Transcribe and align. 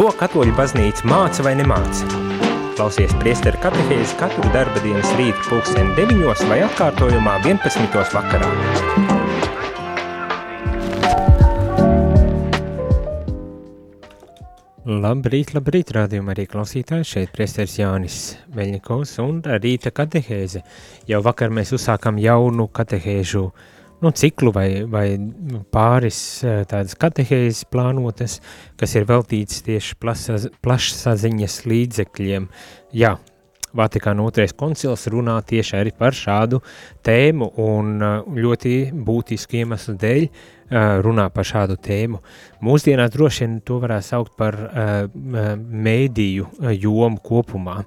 Ko 0.00 0.06
katoļu 0.16 0.54
baznīca 0.56 1.04
māca 1.04 1.44
vai 1.44 1.50
nemāca? 1.58 2.06
Klausies 2.78 3.10
priesteru 3.20 3.58
katehēzi 3.60 4.14
katru 4.16 4.48
darba 4.54 4.80
dienas 4.80 5.10
rītu 5.18 5.42
pulksteni 5.44 5.92
9 5.98 6.46
vai 6.48 6.56
atkārtojumā 6.64 7.34
11. 7.44 7.98
vakarā. 8.14 8.48
Labrīt, 14.88 15.52
labrīt, 15.52 15.92
rādījumā 15.92 16.32
arī 16.32 16.46
klausītāji, 16.48 17.10
šeit 17.10 17.34
priesteris 17.36 17.76
Jānis 17.82 18.16
Veļņikovs 18.56 19.12
un 19.26 19.42
rīta 19.60 19.92
katehēze. 19.92 20.64
Jau 21.12 21.20
vakar 21.28 21.52
mēs 21.52 21.74
uzsākam 21.76 22.16
jaunu 22.24 22.70
katehēžu 22.72 23.44
uh, 23.50 23.68
nu, 24.00 24.10
ciklu 24.10 24.52
vai, 24.54 24.68
vai 24.88 25.06
pāris 25.72 26.20
eh, 26.44 26.62
tādas 26.68 26.96
katehēzes 27.00 27.66
plānotas, 27.70 28.38
kas 28.80 28.96
ir 28.96 29.08
veltīts 29.08 29.64
tieši 29.66 29.98
plašsaziņas 30.64 31.64
līdzekļiem. 31.70 32.48
Jā, 32.96 33.18
Vatikāna 33.70 34.24
otrais 34.26 34.50
koncils 34.58 35.04
runā 35.12 35.36
tieši 35.46 35.76
arī 35.78 35.92
par 35.94 36.16
šādu 36.16 36.58
tēmu 37.06 37.52
un 37.62 37.92
eh, 38.02 38.16
ļoti 38.46 38.74
būtisku 39.06 39.60
iemeslu 39.60 39.94
dēļ 40.00 40.24
eh, 40.24 40.32
runā 41.04 41.28
par 41.34 41.46
šādu 41.46 41.76
tēmu. 41.84 42.22
Mūsdienās 42.66 43.12
droši 43.14 43.46
vien 43.46 43.60
to 43.62 43.78
varētu 43.84 44.08
saukt 44.08 44.34
par 44.40 44.58
mēdīju 45.14 46.50
jomu 46.80 47.22
kopumā, 47.24 47.78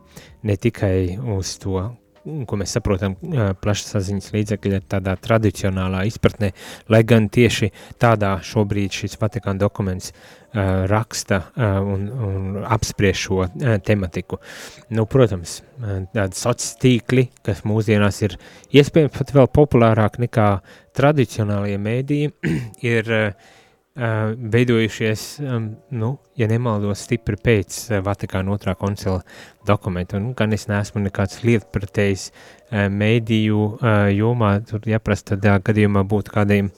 ne 0.43 0.55
tikai 0.61 1.19
uz 1.35 1.57
to 1.61 1.83
ko 2.23 2.59
mēs 2.59 2.75
saprotam 2.77 3.15
plašsaziņas 3.63 4.31
līdzekļi 4.35 4.79
tādā 4.91 5.15
tradicionālā 5.23 6.05
izpratnē, 6.09 6.53
lai 6.91 7.01
gan 7.07 7.27
tieši 7.33 7.71
tādā 8.01 8.37
šobrīd 8.43 8.95
šis 8.95 9.17
Vatikāna 9.19 9.59
dokuments 9.65 10.11
uh, 10.11 10.85
raksta 10.89 11.41
uh, 11.43 11.79
un, 11.81 12.05
un 12.27 12.61
apspriež 12.63 13.25
šo 13.25 13.41
uh, 13.43 13.75
tematiku. 13.83 14.39
Nu, 14.93 15.05
protams, 15.09 15.61
tādi 16.13 16.39
sociāli 16.39 16.79
tīkli, 16.83 17.25
kas 17.45 17.63
mūsdienās 17.67 18.21
ir 18.23 18.37
iespējams 18.75 19.17
pat 19.17 19.33
vēl 19.35 19.49
populārāk 19.51 20.19
nekā 20.23 20.47
tradicionālie 20.95 21.79
mēdīji, 21.81 22.33
ir 22.95 23.11
uh, 23.11 23.51
veidojušies, 23.95 25.39
nu, 25.89 26.17
ja 26.35 26.47
nemaldos, 26.49 27.03
stipri 27.05 27.37
pēc 27.37 27.77
Vatikāna 28.01 28.55
otrā 28.55 28.73
koncila 28.77 29.19
dokumenta. 29.67 30.17
Un, 30.17 30.31
gan 30.37 30.53
es 30.55 30.65
neesmu 30.69 31.03
nekāds 31.03 31.43
lietpratējs 31.45 32.31
mēdīju 32.71 33.61
jomā, 34.17 34.55
tur 34.65 34.89
jāprast 34.89 35.29
tādā 35.29 35.59
gadījumā 35.61 36.05
būtu 36.09 36.33
kādiem, 36.33 36.71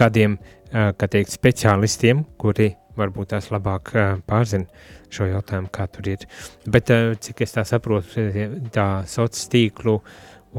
kādiem 0.00 0.38
kā 0.72 1.10
teikt, 1.12 1.34
speciālistiem, 1.36 2.24
kuri 2.40 2.72
varbūt 2.96 3.34
tās 3.34 3.50
labāk 3.52 3.92
pārzina 4.28 4.68
šo 5.12 5.28
jautājumu, 5.28 5.68
kā 5.72 5.86
tur 5.92 6.08
ir. 6.08 6.24
Bet, 6.64 6.88
cik 7.20 7.44
es 7.44 7.52
tā 7.52 7.66
saprotu, 7.68 8.30
tā 8.72 8.86
sociālo 9.04 9.52
tīklu 9.52 9.98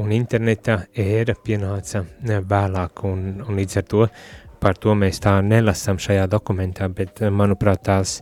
un 0.02 0.10
interneta 0.10 0.80
ēra 0.98 1.34
pienāca 1.38 2.02
vēlāk, 2.22 3.04
un, 3.06 3.26
un 3.42 3.58
līdz 3.58 3.76
ar 3.78 3.84
to 3.90 4.00
uh, 4.06 4.16
par 4.64 4.80
to 4.80 4.96
mēs 4.96 5.20
tā 5.20 5.36
nelasam 5.44 6.00
šajā 6.00 6.24
dokumentā, 6.32 6.88
bet, 6.88 7.20
eh, 7.22 7.30
manuprāt, 7.30 7.84
tās 7.90 8.20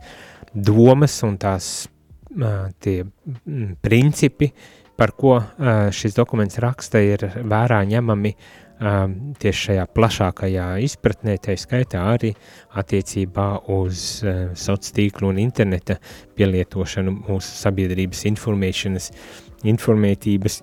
domas 0.53 1.23
un 1.23 1.39
tās 1.39 1.89
tie 2.81 3.05
principi, 3.85 4.53
par 4.97 5.13
ko 5.13 5.35
šis 5.93 6.15
dokuments 6.17 6.57
raksta, 6.65 7.01
ir 7.05 7.27
vērā 7.45 7.83
ņemami 7.91 8.33
tieši 9.43 9.67
šajā 9.67 9.85
plašākajā 9.95 10.67
izpratnē, 10.87 11.37
tā 11.39 11.55
skaitā 11.61 12.01
arī 12.15 12.33
attiecībā 12.81 13.47
uz 13.77 14.23
sociālo 14.25 14.97
tīklu 14.97 15.29
un 15.31 15.39
interneta 15.45 15.99
pielietošanu 16.39 17.15
mūsu 17.29 17.53
sabiedrības 17.61 18.25
informēšanas, 18.33 19.11
informētības 19.71 20.63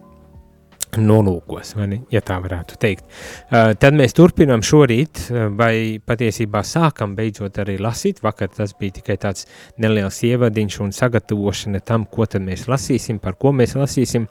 nolūkos, 0.98 1.76
ne, 1.86 2.00
ja 2.10 2.22
tā 2.26 2.39
varētu 2.42 2.77
teikt. 2.82 3.05
Uh, 3.52 3.73
tad 3.80 3.98
mēs 3.98 4.16
turpinām 4.17 4.64
šorīt, 4.66 5.27
vai 5.58 6.00
patiesībā 6.02 6.64
sākam 6.66 7.14
beidzot 7.17 7.60
arī 7.61 7.77
lasīt. 7.82 8.23
Vakar 8.26 8.50
tas 8.55 8.73
bija 8.80 8.98
tikai 8.98 9.20
tāds 9.22 9.45
neliels 9.77 10.22
ievadiņš 10.26 10.80
un 10.86 10.95
sagatavošana 10.95 11.83
tam, 11.86 12.08
ko 12.10 12.26
tad 12.26 12.45
mēs 12.45 12.66
lasīsim, 12.72 13.20
par 13.22 13.38
ko 13.39 13.54
mēs 13.55 13.76
lasīsim, 13.77 14.30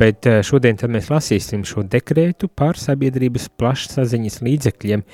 bet 0.00 0.30
uh, 0.30 0.40
šodien 0.46 0.80
tad 0.80 0.94
mēs 0.94 1.10
lasīsim 1.12 1.66
šo 1.68 1.84
dekrētu 1.84 2.48
par 2.48 2.80
sabiedrības 2.80 3.50
plašsaziņas 3.60 4.40
līdzekļiem 4.46 5.04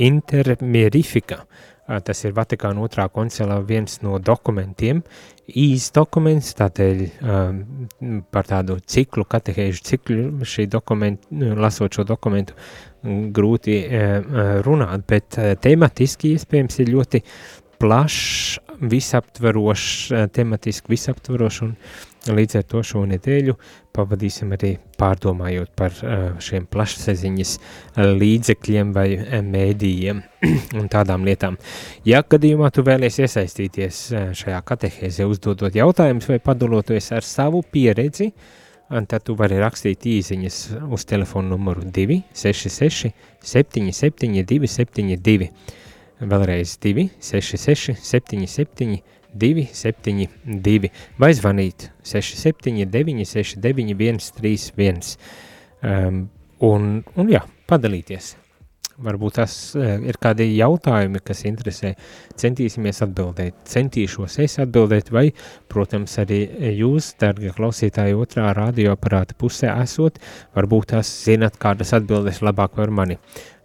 intermierifika. 0.00 1.42
Uh, 1.44 1.69
tas 2.04 2.24
ir 2.24 2.34
Vatikāna 2.36 2.82
otrā 2.84 3.08
koncilā 3.12 3.58
viens 3.66 3.98
no 4.04 4.18
dokumentiem, 4.22 5.02
īsts 5.50 5.94
dokuments, 5.96 6.52
tādēļ 6.58 7.00
um, 7.06 7.60
par 8.30 8.46
tādu 8.46 8.78
ciklu, 8.86 9.26
katehēžu 9.26 9.82
ciklu 9.88 10.46
šī 10.46 10.68
dokumentu, 10.70 11.26
lasot 11.58 11.98
šo 11.98 12.06
dokumentu, 12.06 12.54
grūti 13.02 13.80
uh, 13.86 14.60
runāt, 14.66 15.06
bet 15.08 15.38
uh, 15.40 15.54
tematiski 15.60 16.36
iespējams 16.36 16.82
ir 16.84 16.94
ļoti 16.94 17.24
plašs, 17.80 18.60
visaptverošs, 18.80 20.30
tematiski 20.32 20.94
visaptverošs 20.94 21.62
un 21.66 21.74
līdz 22.28 22.58
ar 22.60 22.64
to 22.68 22.82
šo 22.84 23.02
nedēļu 23.08 23.54
pavadīsim 23.96 24.52
arī 24.54 24.74
pārdomājot 25.00 25.72
par 25.78 25.94
šiem 26.44 26.66
plašsaziņas 26.70 27.54
līdzekļiem 28.20 28.92
vai 28.96 29.06
mēdījiem 29.46 30.22
un 30.80 30.88
tādām 30.92 31.24
lietām. 31.28 31.56
Ja 32.04 32.22
gadījumā 32.22 32.70
tu 32.74 32.84
vēlies 32.86 33.20
iesaistīties 33.24 34.02
šajā 34.40 34.60
katehēzē, 34.68 35.28
uzdodot 35.28 35.76
jautājumus 35.76 36.28
vai 36.30 36.40
padaloties 36.44 37.10
ar 37.16 37.26
savu 37.26 37.62
pieredzi, 37.72 38.30
tad 38.90 39.24
tu 39.24 39.36
vari 39.38 39.60
rakstīt 39.62 40.06
īsiņas 40.10 40.58
uz 40.90 41.06
telefonu 41.08 41.54
numuru 41.54 41.86
266 41.86 43.12
77 43.40 44.44
272. 44.44 45.50
Vēlreiz 46.20 46.74
266 46.84 47.96
77 47.96 48.98
272 49.34 50.90
vai 51.20 51.30
zvanīt 51.36 51.90
679 52.02 53.24
691 53.28 54.30
31 54.40 55.16
um, 55.82 56.22
un, 56.66 56.92
un 57.16 57.32
jā, 57.32 57.42
padalīties. 57.70 58.36
Varbūt 59.00 59.38
tas 59.38 59.52
uh, 59.78 59.94
ir 60.04 60.18
kādi 60.20 60.44
jautājumi, 60.58 61.22
kas 61.24 61.46
interesē, 61.48 61.94
centīsimies 62.40 63.00
atbildēt, 63.06 63.62
centīšos 63.70 64.36
es 64.44 64.58
atbildēt, 64.60 65.08
vai, 65.14 65.30
protams, 65.72 66.18
arī 66.20 66.42
jūs, 66.76 67.14
dargie 67.20 67.54
klausītāji, 67.56 68.18
otrā 68.20 68.50
radioaparāta 68.58 69.38
pusē 69.40 69.72
esot, 69.80 70.20
varbūt 70.58 70.92
tās 70.92 71.14
zinat 71.24 71.56
kādas 71.62 71.94
atbildes 71.96 72.42
labāk 72.44 72.76
par 72.76 72.92
mani 72.92 73.16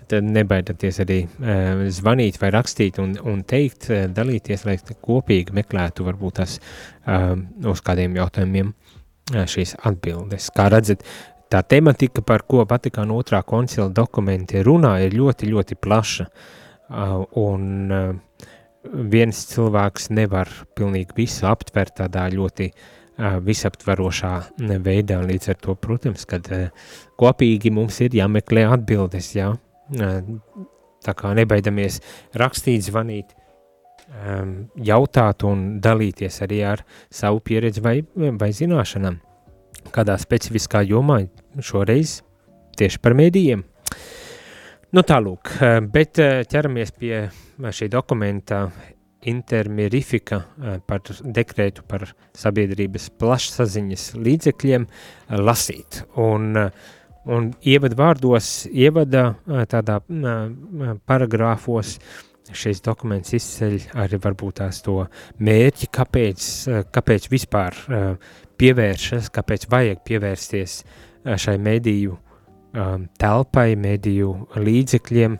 tad 0.09 0.25
nebaidieties 0.27 0.99
arī 1.03 1.19
uh, 1.25 1.85
zvanīt 1.93 2.39
vai 2.41 2.51
rakstīt 2.55 2.99
un, 3.03 3.15
un 3.25 3.43
teikt, 3.47 3.89
uh, 3.91 4.05
dalīties, 4.11 4.65
lai 4.67 4.77
kopīgi 4.79 5.55
meklētu 5.55 6.05
varbūt 6.07 6.39
tās 6.41 6.57
uh, 6.59 7.33
uz 7.71 7.83
kādiem 7.85 8.17
jautājumiem 8.19 8.71
uh, 8.71 9.45
šīs 9.49 9.75
atbildes. 9.85 10.49
Kā 10.55 10.67
redzat, 10.73 11.05
tā 11.51 11.61
tematika, 11.65 12.23
par 12.25 12.45
ko 12.49 12.65
Vatikāna 12.69 13.15
otrā 13.17 13.41
koncila 13.47 13.89
dokumenti 13.89 14.63
runā, 14.65 14.97
ir 15.05 15.17
ļoti, 15.17 15.51
ļoti 15.53 15.79
plaša, 15.81 16.27
uh, 16.29 17.23
un 17.41 17.95
uh, 17.95 18.51
viens 18.85 19.47
cilvēks 19.49 20.11
nevar 20.13 20.51
pilnīgi 20.77 21.17
visu 21.17 21.47
aptvert 21.49 21.97
tādā 22.03 22.27
ļoti 22.33 22.69
uh, 22.69 22.85
visaptverošā 23.17 24.33
veidā, 24.83 25.21
līdz 25.23 25.49
ar 25.53 25.59
to, 25.61 25.75
protams, 25.79 26.25
kad 26.27 26.49
kopīgi 27.19 27.71
mums 27.71 28.01
ir 28.03 28.15
jāmeklē 28.17 28.65
atbildes, 28.75 29.31
jā, 29.37 29.53
tā 31.05 31.13
kā 31.17 31.33
nebaidamies 31.37 31.99
rakstīt, 32.37 32.85
zvanīt, 32.87 33.35
jautāt 34.85 35.43
un 35.47 35.79
dalīties 35.81 36.41
arī 36.45 36.61
ar 36.65 36.83
savu 37.13 37.41
pieredzi 37.45 37.81
vai, 37.81 37.99
vai 38.15 38.51
zināšanām. 38.53 39.19
Kādā 39.93 40.17
specifiskā 40.21 40.81
jomā 40.85 41.23
šoreiz 41.61 42.19
tieši 42.77 43.01
par 43.01 43.15
mēdījiem. 43.17 43.63
Nu 44.95 45.03
tālūk, 45.03 45.57
bet 45.91 46.21
ķeramies 46.49 46.93
pie 46.95 47.25
šī 47.59 47.89
dokumenta 47.91 48.67
intermirifika 49.25 50.39
par 50.87 51.01
dekrētu 51.19 51.83
par 51.89 52.05
sabiedrības 52.37 53.09
plašsaziņas 53.19 54.11
līdzekļiem 54.21 54.85
lasīt. 55.41 56.03
Un 56.21 56.51
uh, 56.61 56.91
Un 57.25 57.49
ievada 57.65 57.97
vārdos, 57.97 58.67
ievada 58.69 59.31
tādā 59.71 59.97
paragrāfos, 61.09 61.95
šis 62.53 62.83
dokuments 62.85 63.33
izceļ 63.33 63.79
arī 64.03 64.19
varbūt 64.21 64.59
tās 64.59 64.83
to 64.85 64.99
mērķi, 65.41 65.89
kāpēc, 65.97 66.49
kāpēc 66.93 67.25
vispār 67.31 67.79
pievēršas, 68.61 69.31
kāpēc 69.33 69.65
vajag 69.71 70.03
pievērsties 70.05 70.77
šai 71.25 71.57
mediju 71.57 72.19
telpai, 73.17 73.71
mediju 73.79 74.35
līdzekļiem, 74.59 75.39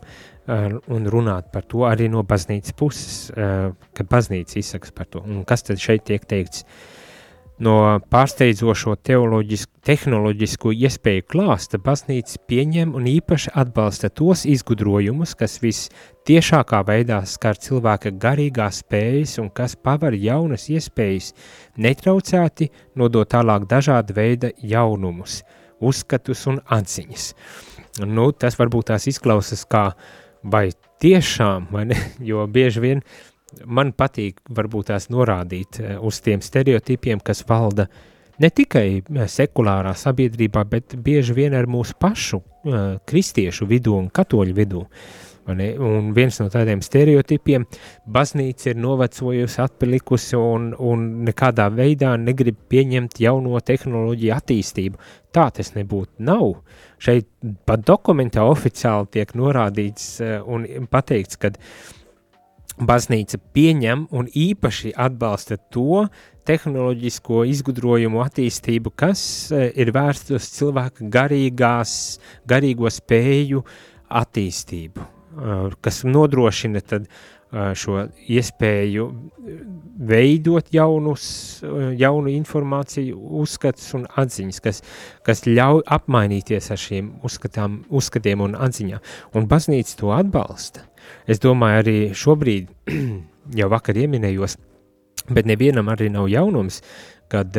un 0.94 1.08
runāt 1.10 1.52
par 1.54 1.64
to 1.70 1.86
arī 1.86 2.10
no 2.10 2.22
baznīcas 2.26 2.74
puses, 2.78 3.16
kad 3.34 4.10
baznīca 4.10 4.58
izsaks 4.58 4.90
par 4.94 5.06
to. 5.10 5.22
Un 5.22 5.44
kas 5.46 5.62
tad 5.66 5.78
šeit 5.82 6.06
tiek 6.10 6.26
teikts? 6.26 6.66
No 7.56 7.72
pārsteidzošo 8.12 8.98
tehnoloģisko 9.00 10.74
iespēju 10.76 11.22
klāsta 11.32 11.78
baznīca 11.80 12.42
pieņem 12.50 12.90
un 12.98 13.06
īpaši 13.08 13.54
atbalsta 13.56 14.10
tos 14.12 14.42
izgudrojumus, 14.44 15.32
kas 15.40 15.54
vistiešākā 15.62 16.82
veidā 16.84 17.22
skar 17.24 17.56
cilvēka 17.56 18.12
garīgās 18.20 18.82
spējas 18.82 19.38
un 19.40 19.48
kas 19.56 19.72
paver 19.80 20.18
jaunas 20.20 20.68
iespējas, 20.68 21.30
netraucēti 21.80 22.68
nodot 23.00 23.30
tālāk 23.32 23.64
dažāda 23.70 24.12
veida 24.18 24.50
jaunumus, 24.60 25.40
uzskatus 25.80 26.44
un 26.52 26.60
atziņas. 26.60 27.30
Nu, 28.04 28.34
tas 28.36 28.60
varbūt 28.60 28.92
tās 28.92 29.08
izklausas 29.08 29.64
kā 29.64 29.86
vai 30.44 30.66
tiešām, 31.00 31.72
vai 31.72 31.88
ne, 31.88 32.02
jo 32.32 32.44
bieži 32.52 32.84
vien 32.84 33.00
uh, 33.00 33.35
man 33.64 33.92
patīk 33.96 34.40
varbūt 34.52 34.90
tās 34.92 35.08
norādīt 35.12 35.80
eh, 35.80 35.96
uz 35.98 36.20
tiem 36.24 36.42
stereotipiem, 36.44 37.22
kas 37.24 37.44
valda 37.48 37.86
ne 38.42 38.50
tikai 38.50 38.88
eh, 38.98 39.28
sekulārā 39.30 39.94
sabiedrībā, 39.96 40.64
bet 40.70 40.96
bieži 41.02 41.36
vien 41.36 41.56
ar 41.56 41.68
mūsu 41.70 41.96
pašu 42.00 42.42
uh, 42.42 42.98
kristiešu 43.06 43.68
vidū 43.70 43.96
un 43.96 44.10
katoļu 44.10 44.56
vidū. 44.56 44.84
Un 45.46 46.08
viens 46.10 46.40
no 46.40 46.48
tādiem 46.50 46.80
stereotipiem- 46.82 47.68
baznīca 48.16 48.72
ir 48.72 48.80
novecojusi, 48.82 49.60
atpalikusi 49.62 50.34
un, 50.34 50.72
un 50.74 51.04
nekādā 51.28 51.68
veidā 51.70 52.16
negrib 52.18 52.56
pieņemt 52.66 53.20
jauno 53.22 53.60
tehnoloģiju 53.62 54.32
attīstību. 54.34 54.98
Tā 55.30 55.44
tas 55.54 55.70
nebūtu. 55.76 56.18
Nav. 56.26 56.64
Šeit 56.98 57.28
pat 57.62 57.86
dokumentā 57.86 58.42
oficiāli 58.42 59.06
tiek 59.14 59.36
norādīts 59.38 60.18
un 60.50 60.66
pateikts, 60.90 61.38
ka 61.38 61.52
uh, 61.54 61.95
baznīca 62.76 63.40
pieņem 63.56 64.06
un 64.12 64.28
īpaši 64.28 64.92
atbalsta 64.96 65.56
to 65.72 66.06
tehnoloģisko 66.46 67.42
izgudrojumu 67.50 68.20
attīstību, 68.22 68.92
kas 68.94 69.22
e, 69.50 69.70
ir 69.74 69.90
vērsts 69.96 70.34
uz 70.36 70.48
cilvēka 70.54 71.08
garīgās, 71.12 71.94
garīgo 72.48 72.90
spēju 72.92 73.64
attīstību, 74.20 75.02
e, 75.02 75.58
kas 75.82 76.04
nodrošina 76.06 76.84
tad 76.86 77.08
šo 77.52 78.06
iespēju 78.28 79.06
veidot 80.08 80.68
jaunus, 80.74 81.26
jaunu 81.98 82.32
informāciju, 82.34 83.16
uzskatus 83.40 83.94
un 83.96 84.06
atziņas, 84.18 84.60
kas, 84.64 84.82
kas 85.26 85.44
ļauj 85.46 85.84
apmainīties 85.96 86.70
ar 86.74 86.80
šiem 86.80 87.12
uzskatām, 87.26 87.80
uzskatiem 87.88 88.42
un 88.44 88.58
atziņām. 88.66 89.02
Un 89.38 89.48
baznīca 89.50 89.96
to 90.00 90.12
atbalsta. 90.16 90.84
Es 91.30 91.40
domāju, 91.42 91.82
arī 91.84 91.96
šobrīd, 92.18 92.70
jau 93.60 93.70
vakar 93.72 94.02
ieminējos, 94.02 94.58
bet 95.30 95.46
nevienam 95.46 95.90
arī 95.92 96.10
nav 96.12 96.28
jaunums, 96.30 96.82
kad 97.30 97.54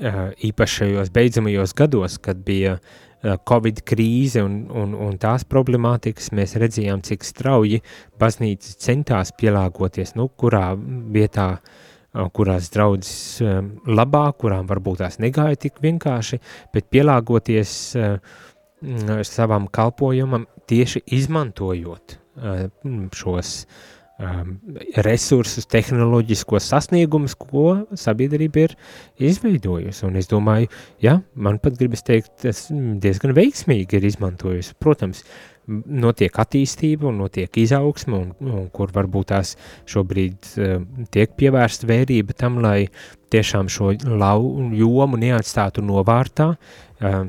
īpašajos 0.00 1.10
beidzamajos 1.12 1.74
gados, 1.76 2.14
kad 2.24 2.38
bija 2.44 2.78
uh, 2.78 3.09
Covid 3.20 3.82
krīze 3.84 4.44
un, 4.44 4.62
un, 4.72 4.94
un 4.96 5.18
tās 5.20 5.44
problemātikas, 5.48 6.30
mēs 6.36 6.56
redzējām, 6.60 7.02
cik 7.04 7.26
strauji 7.26 7.82
baznīca 8.20 8.76
centās 8.80 9.34
pielāgoties, 9.36 10.14
nu, 10.16 10.30
kurā 10.40 10.70
vietā, 11.12 11.48
uh, 11.58 12.30
kurās 12.36 12.70
draudzes 12.72 13.42
um, 13.44 13.74
labāk, 13.90 14.38
kurām 14.44 14.70
varbūt 14.70 15.02
tās 15.04 15.20
negāja 15.20 15.60
tik 15.66 15.82
vienkārši, 15.84 16.40
bet 16.72 16.88
pielāgoties 16.92 17.76
uh, 18.00 18.40
savam 19.28 19.68
kalpojumam 19.68 20.48
tieši 20.70 21.04
izmantojot 21.18 22.20
Eh, 22.40 22.68
šos 23.12 23.66
um, 24.20 24.56
resursus, 25.04 25.66
tehnoloģiskos 25.70 26.68
sasniegumus, 26.72 27.36
ko 27.38 27.86
sabiedrība 27.98 28.66
ir 28.66 28.76
izveidojusi. 29.30 30.04
Un 30.08 30.18
es 30.20 30.30
domāju, 30.30 30.70
ja, 31.02 31.18
man 31.34 31.60
pat 31.62 31.78
gribas 31.80 32.04
teikt, 32.06 32.32
tas 32.44 32.66
diezgan 32.70 33.34
veiksmīgi 33.36 33.98
ir 33.98 34.08
izmantojusi. 34.10 34.76
Protams, 34.82 35.24
notiek 35.70 36.34
attīstība 36.42 37.08
un 37.10 37.20
notiek 37.22 37.60
izaugsme, 37.62 38.18
un, 38.18 38.32
un 38.42 38.68
kur 38.74 38.92
varbūt 38.94 39.30
tās 39.32 39.54
šobrīd 39.90 40.52
uh, 40.58 40.80
tiek 41.14 41.36
pievērsta 41.38 41.88
vērība 41.90 42.36
tam, 42.38 42.60
lai 42.64 42.88
tiešām 43.30 43.70
šo 43.70 43.94
lau, 44.08 44.70
jomu 44.76 45.20
neatstātu 45.20 45.84
novārtā. 45.86 46.52
Uh, 47.00 47.22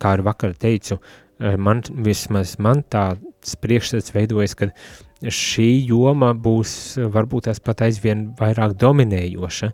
kā 0.00 0.14
arī 0.14 0.28
vakar 0.28 0.54
teicu, 0.58 1.00
uh, 1.00 1.56
man 1.58 1.82
vismaz 2.06 2.56
man 2.62 2.84
tā 2.92 3.12
priekšstats 3.62 4.14
veidojas, 4.14 4.54
ka 4.54 4.70
šī 5.22 5.68
joma 5.86 6.32
būs 6.34 6.98
varbūt 7.12 7.48
tās 7.48 7.60
pat 7.62 7.84
aizvien 7.86 8.30
vairāk 8.38 8.74
dominējoša. 8.80 9.72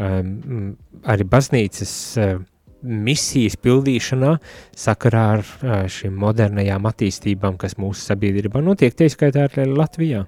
Um, 0.00 0.74
arī 1.08 1.26
baznīcas 1.28 1.92
uh, 2.20 2.40
misijas 2.80 3.56
pildīšanā 3.60 4.34
sakarā 4.76 5.24
ar 5.36 5.44
uh, 5.44 5.86
šīm 5.90 6.16
modernajām 6.20 6.88
attīstībām, 6.90 7.58
kas 7.60 7.78
mūsu 7.80 8.04
sabiedrībā 8.08 8.62
notiek, 8.64 8.96
tieskaitā 8.96 9.48
arī 9.48 9.68
Latvijā. 9.70 10.26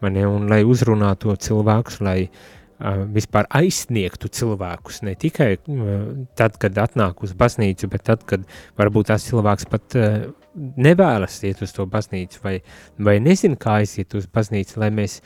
Mani, 0.00 0.24
un 0.24 0.48
lai 0.48 0.62
uzrunātu 0.64 1.36
cilvēkus, 1.36 2.00
lai 2.04 2.18
uh, 2.24 3.04
vispār 3.12 3.48
aizsniegtu 3.60 4.30
cilvēkus, 4.32 5.02
ne 5.08 5.16
tikai 5.20 5.50
uh, 5.58 5.96
tad, 6.40 6.56
kad 6.60 6.78
atnāk 6.80 7.24
uz 7.24 7.34
baznīcu, 7.36 7.90
bet 7.92 8.08
tad, 8.08 8.24
kad 8.28 8.46
varbūt 8.80 9.12
tās 9.12 9.28
cilvēks 9.28 9.68
pat 9.72 9.98
uh, 10.00 10.30
nevēlas 10.54 11.38
iet 11.46 11.62
uz 11.62 11.72
to 11.74 11.86
baznīcu, 11.90 12.40
vai, 12.44 12.56
vai 12.98 13.18
nezina, 13.22 13.58
kā 13.60 13.80
aiziet 13.80 14.14
uz 14.18 14.26
baznīcu, 14.32 14.78
lai 14.82 14.90
mēs 14.94 15.20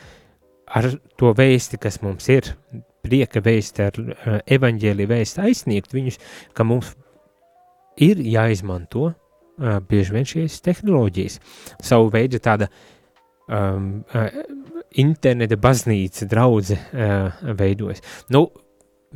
ar 0.67 0.91
to 1.21 1.33
vēsti, 1.37 1.81
kas 1.81 2.01
mums 2.05 2.29
ir, 2.33 2.55
prieka 3.05 3.43
vēsti, 3.45 3.85
ar 3.85 4.01
uh, 4.01 4.39
evaņģēlī 4.57 5.07
vēsti 5.11 5.43
aizsniegt 5.45 5.95
viņus, 5.95 6.19
ka 6.57 6.65
mums 6.65 6.95
ir 8.01 8.21
jāizmanto 8.21 9.11
uh, 9.11 9.79
bieži 9.89 10.17
vien 10.17 10.29
šīs 10.29 10.61
tehnoloģijas. 10.65 11.39
Savu 11.85 12.09
veidu 12.15 12.41
tāda 12.45 12.71
um, 13.49 14.05
uh, 14.09 14.29
interneta 15.01 15.59
baznīca 15.61 16.29
draudze 16.31 16.79
uh, 16.81 17.45
veidojas. 17.59 18.01
Nu, 18.33 18.47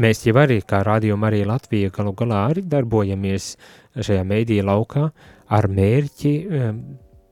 mēs 0.04 0.20
jau 0.26 0.36
arī, 0.40 0.60
kā 0.68 0.82
rādījuma 0.84 1.30
arī 1.30 1.46
Latvija, 1.48 1.92
galu 1.94 2.12
galā 2.18 2.44
arī 2.52 2.68
darbojamies 2.68 3.54
šajā 3.96 4.28
mēdīja 4.28 4.68
laukā, 4.68 5.08
uh, 5.08 5.37
ar 5.54 5.68
mērķi 5.72 6.32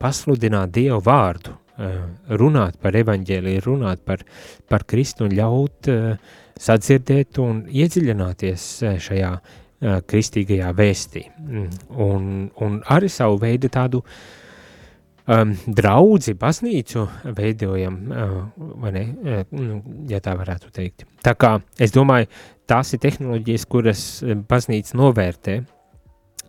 pasludināt 0.00 0.72
Dievu 0.74 1.00
vārdu, 1.04 1.52
uh, 1.52 2.00
runāt 2.40 2.78
par 2.82 2.96
evaņģēliju, 3.00 3.64
runāt 3.66 4.02
par, 4.04 4.24
par 4.68 4.86
Kristu 4.88 5.26
un 5.26 5.36
ļaut 5.36 5.90
uh, 5.92 6.16
sadzirdēt 6.61 7.40
un 7.42 7.62
iedziļināties 7.68 8.66
uh, 8.85 8.96
šajā 9.02 9.32
uh, 9.37 10.00
kristīgajā 10.08 10.73
vēstī. 10.76 11.26
Mm, 11.40 11.70
un, 12.08 12.32
un 12.64 12.80
arī 12.92 13.11
savu 13.12 13.40
veidu 13.42 13.70
tādu 13.73 14.02
um, 14.02 15.54
draudzi, 15.66 16.37
baznīcu 16.40 17.06
veidojam, 17.37 18.02
uh, 18.11 18.37
vai 18.82 18.92
ne, 18.96 19.06
uh, 19.06 19.78
ja 20.12 20.20
tā 20.25 20.37
varētu 20.38 20.75
teikt. 20.76 21.08
Tā 21.25 21.37
kā 21.38 21.56
es 21.80 21.94
domāju, 21.94 22.28
tās 22.68 22.92
ir 22.92 23.02
tehnoloģijas, 23.04 23.66
kuras 23.70 24.04
baznīca 24.49 24.99
novērtē, 24.99 25.61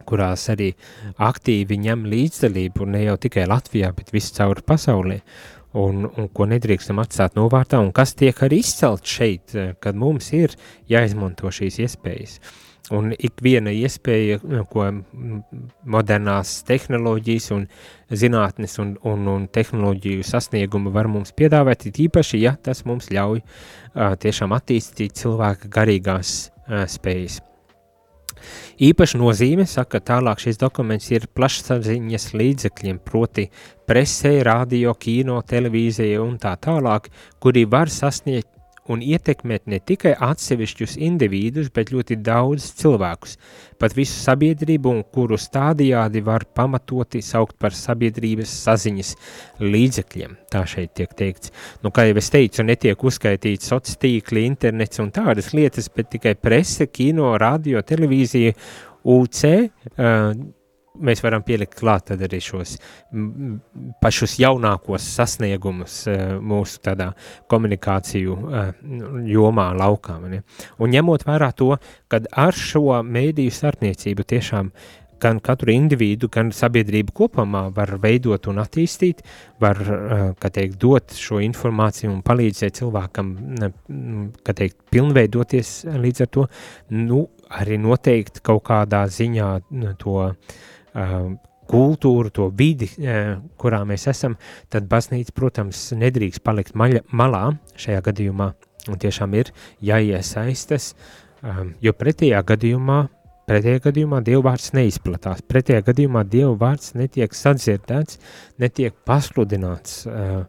kurās 0.07 0.47
arī 0.53 0.71
aktīvi 1.27 1.79
ņem 1.85 2.07
līdzdalību 2.11 2.87
ne 2.93 3.03
jau 3.05 3.17
tikai 3.27 3.47
Latvijā, 3.49 3.91
bet 3.97 4.13
viscaur 4.15 4.63
pasaulē, 4.67 5.19
un, 5.77 6.07
un 6.07 6.29
ko 6.33 6.47
nedrīkstam 6.49 7.01
atstāt 7.03 7.35
novārtā, 7.37 7.81
un 7.83 7.91
kas 7.95 8.15
tiek 8.17 8.39
arī 8.45 8.61
izcelt 8.63 9.05
šeit, 9.07 9.55
eh, 9.55 9.75
kad 9.83 9.99
mums 9.99 10.31
ir 10.35 10.55
jāizmanto 10.89 11.51
šīs 11.53 11.81
iespējas. 11.85 12.39
Un 12.95 13.11
ik 13.11 13.41
viena 13.43 13.71
iespēja, 13.75 14.37
ko 14.71 14.85
modernās 15.91 16.53
tehnoloģijas 16.67 17.49
un 17.51 17.65
zinātnes 18.07 18.77
un, 18.79 18.93
un, 19.03 19.27
un 19.27 19.47
tehnoloģiju 19.51 20.23
sasnieguma 20.23 20.93
var 20.95 21.11
mums 21.11 21.35
piedāvāt, 21.35 21.83
ir 21.89 21.99
īpaši, 22.07 22.39
ja 22.45 22.55
tas 22.55 22.85
mums 22.87 23.11
ļauj 23.11 23.41
uh, 23.43 24.15
tiešām 24.23 24.55
attīstīt 24.55 25.19
cilvēka 25.19 25.67
garīgās 25.73 26.37
uh, 26.47 26.85
spējas. 26.87 27.41
Īpaša 28.83 29.21
nozīme, 29.21 29.65
saka 29.69 30.01
tālāk, 30.03 30.41
šis 30.43 30.59
dokuments 30.61 31.09
ir 31.13 31.29
plašsaziņas 31.37 32.27
līdzekļiem, 32.37 32.99
proti 33.05 33.47
presē, 33.87 34.35
radio, 34.45 34.93
kino, 34.99 35.39
televīzija 35.41 36.21
un 36.23 36.37
tā 36.41 36.53
tālāk, 36.61 37.09
kuri 37.41 37.65
var 37.69 37.89
sasniegt 37.93 38.56
un 38.91 39.03
ietekmēt 39.03 39.67
ne 39.71 39.79
tikai 39.83 40.13
atsevišķus 40.27 40.97
individus, 41.03 41.69
bet 41.73 41.91
ļoti 41.93 42.17
daudz 42.23 42.71
cilvēkus, 42.79 43.37
pat 43.81 43.95
visu 43.97 44.17
sabiedrību, 44.21 44.93
un 44.95 45.03
kuru 45.13 45.39
stādījādi 45.39 46.23
var 46.25 46.47
pamatoti 46.57 47.21
saukt 47.25 47.57
par 47.61 47.75
sabiedrības 47.75 48.53
saziņas 48.65 49.13
līdzekļiem. 49.63 50.37
Tā 50.51 50.63
šeit 50.69 50.95
tiek 50.97 51.13
teikts. 51.17 51.53
Nu, 51.83 51.91
kā 51.91 52.07
jau 52.07 52.17
es 52.21 52.31
teicu, 52.33 52.65
netiek 52.67 53.03
uzskaitīts 53.03 53.73
sociāli 53.73 54.03
tīkli, 54.03 54.45
internets 54.47 54.99
un 55.03 55.11
tādas 55.15 55.53
lietas, 55.55 55.89
bet 55.93 56.11
tikai 56.15 56.35
prese, 56.39 56.89
kino, 56.91 57.33
radio, 57.39 57.81
televīzija, 57.85 58.55
UC, 59.07 59.43
uh, 59.95 60.31
mēs 60.99 61.23
varam 61.23 61.43
pielikt 61.45 61.77
klāt 61.79 62.11
arī 62.15 62.39
šos 62.43 62.77
pašus 64.01 64.37
jaunākos 64.41 65.07
sasniegumus 65.17 66.03
mūsu 66.41 66.83
tādā 66.85 67.11
komunikāciju 67.51 68.37
jomā 69.31 69.71
laukā. 69.77 70.19
Ne? 70.27 70.43
Un 70.79 70.93
ņemot 70.93 71.27
vērā 71.27 71.51
to, 71.57 71.73
kad 72.11 72.29
ar 72.31 72.55
šo 72.55 73.01
mēdīju 73.03 73.53
starpniecību 73.53 74.27
tiešām 74.27 74.71
gan 75.21 75.39
katru 75.41 75.73
individu, 75.73 76.29
gan 76.29 76.51
sabiedrību 76.53 77.13
kopumā 77.17 77.63
var 77.73 77.95
veidot 78.01 78.49
un 78.51 78.61
attīstīt, 78.61 79.23
var, 79.61 79.79
kā 80.37 80.51
teikt, 80.53 80.77
dot 80.81 81.15
šo 81.17 81.41
informāciju 81.41 82.11
un 82.13 82.21
palīdzēt 82.25 82.77
cilvēkam, 82.81 83.33
kā 84.45 84.57
teikt, 84.57 84.79
pilnveidoties 84.93 85.73
līdz 85.97 86.25
ar 86.25 86.31
to, 86.37 86.47
nu, 86.93 87.25
arī 87.57 87.79
noteikti 87.81 88.43
kaut 88.45 88.65
kādā 88.67 89.05
ziņā 89.09 89.51
to 90.01 90.17
uh, 90.27 90.57
kultūru, 91.67 92.31
to 92.33 92.47
vidi, 92.55 92.89
uh, 93.01 93.35
kurā 93.59 93.83
mēs 93.87 94.07
esam, 94.11 94.37
tad 94.71 94.87
baznīca, 94.91 95.35
protams, 95.35 95.89
nedrīkst 95.99 96.43
palikt 96.45 96.77
maļa, 96.79 97.03
malā 97.11 97.43
šajā 97.79 98.05
gadījumā, 98.07 98.51
un 98.87 99.03
tiešām 99.03 99.35
ir 99.35 99.51
jāiesaistas, 99.83 100.93
um, 101.43 101.75
jo 101.83 101.95
pretējā 101.97 102.43
gadījumā 102.47 103.05
Pretējā 103.47 103.79
gadījumā 103.79 104.17
Dieva 104.27 104.41
vārds 104.49 104.73
neizplatās, 104.75 105.39
pretējā 105.47 105.79
gadījumā 105.87 106.25
Dieva 106.27 106.51
vārds 106.59 106.89
netiek 106.99 107.31
sadzirdēts, 107.31 108.17
netiek 108.59 108.97
pasludināts, 109.07 110.01
uh, 110.03 110.41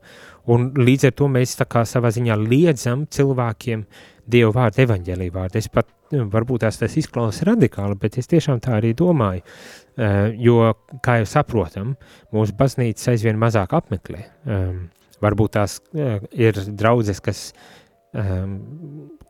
un 0.50 0.72
līdz 0.74 1.06
ar 1.06 1.14
to 1.20 1.28
mēs 1.30 1.54
tā 1.60 1.68
kā 1.70 1.84
savā 1.86 2.10
ziņā 2.16 2.34
liedzam 2.42 3.04
cilvēkiem 3.06 3.84
Dieva 4.28 4.52
vārdu, 4.52 4.82
evaņģēlī 4.84 5.30
vārdu. 5.32 5.60
Es 5.60 5.70
pat, 5.72 5.88
nu, 6.12 6.26
varbūt 6.32 6.66
tās 6.66 6.80
tas 6.80 6.96
izklausās 7.00 7.46
radikāli, 7.48 7.96
bet 8.00 8.18
es 8.20 8.28
tiešām 8.28 8.60
tā 8.64 8.76
arī 8.76 8.92
domāju, 8.98 9.44
uh, 9.44 10.28
jo, 10.36 10.60
kā 11.04 11.20
jau 11.22 11.30
saprotam, 11.32 11.96
mūsu 12.34 12.56
baznīcas 12.58 13.14
aizvien 13.14 13.40
mazāk 13.40 13.72
apmeklē. 13.78 14.26
Um, 14.44 14.86
varbūt 15.24 15.56
tās 15.56 15.78
uh, 15.96 16.20
ir 16.36 16.60
draudzes, 16.68 17.22
kas, 17.24 17.42
um, 18.12 18.58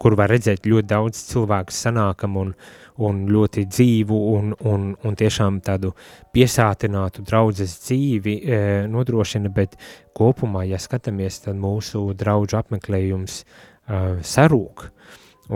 kur 0.03 0.19
var 0.19 0.33
redzēt 0.35 0.67
ļoti 0.67 0.91
daudz 0.91 1.23
cilvēku 1.31 1.75
sanākam 1.75 2.37
un, 2.43 2.53
un 2.99 3.23
ļoti 3.31 3.65
dzīvu 3.71 4.19
un, 4.35 4.53
un, 4.67 4.91
un 5.07 5.17
tiešām 5.19 5.61
tādu 5.67 5.93
piesātinātu 6.35 7.23
draudzes 7.27 7.77
dzīvi 7.85 8.35
e, 8.43 8.61
nodrošina, 8.91 9.51
bet 9.55 9.77
kopumā, 10.19 10.65
ja 10.67 10.81
skatāmies, 10.83 11.43
tad 11.45 11.59
mūsu 11.63 12.09
draudžu 12.19 12.59
apmeklējums 12.59 13.43
e, 13.89 14.01
sarūk. 14.23 14.87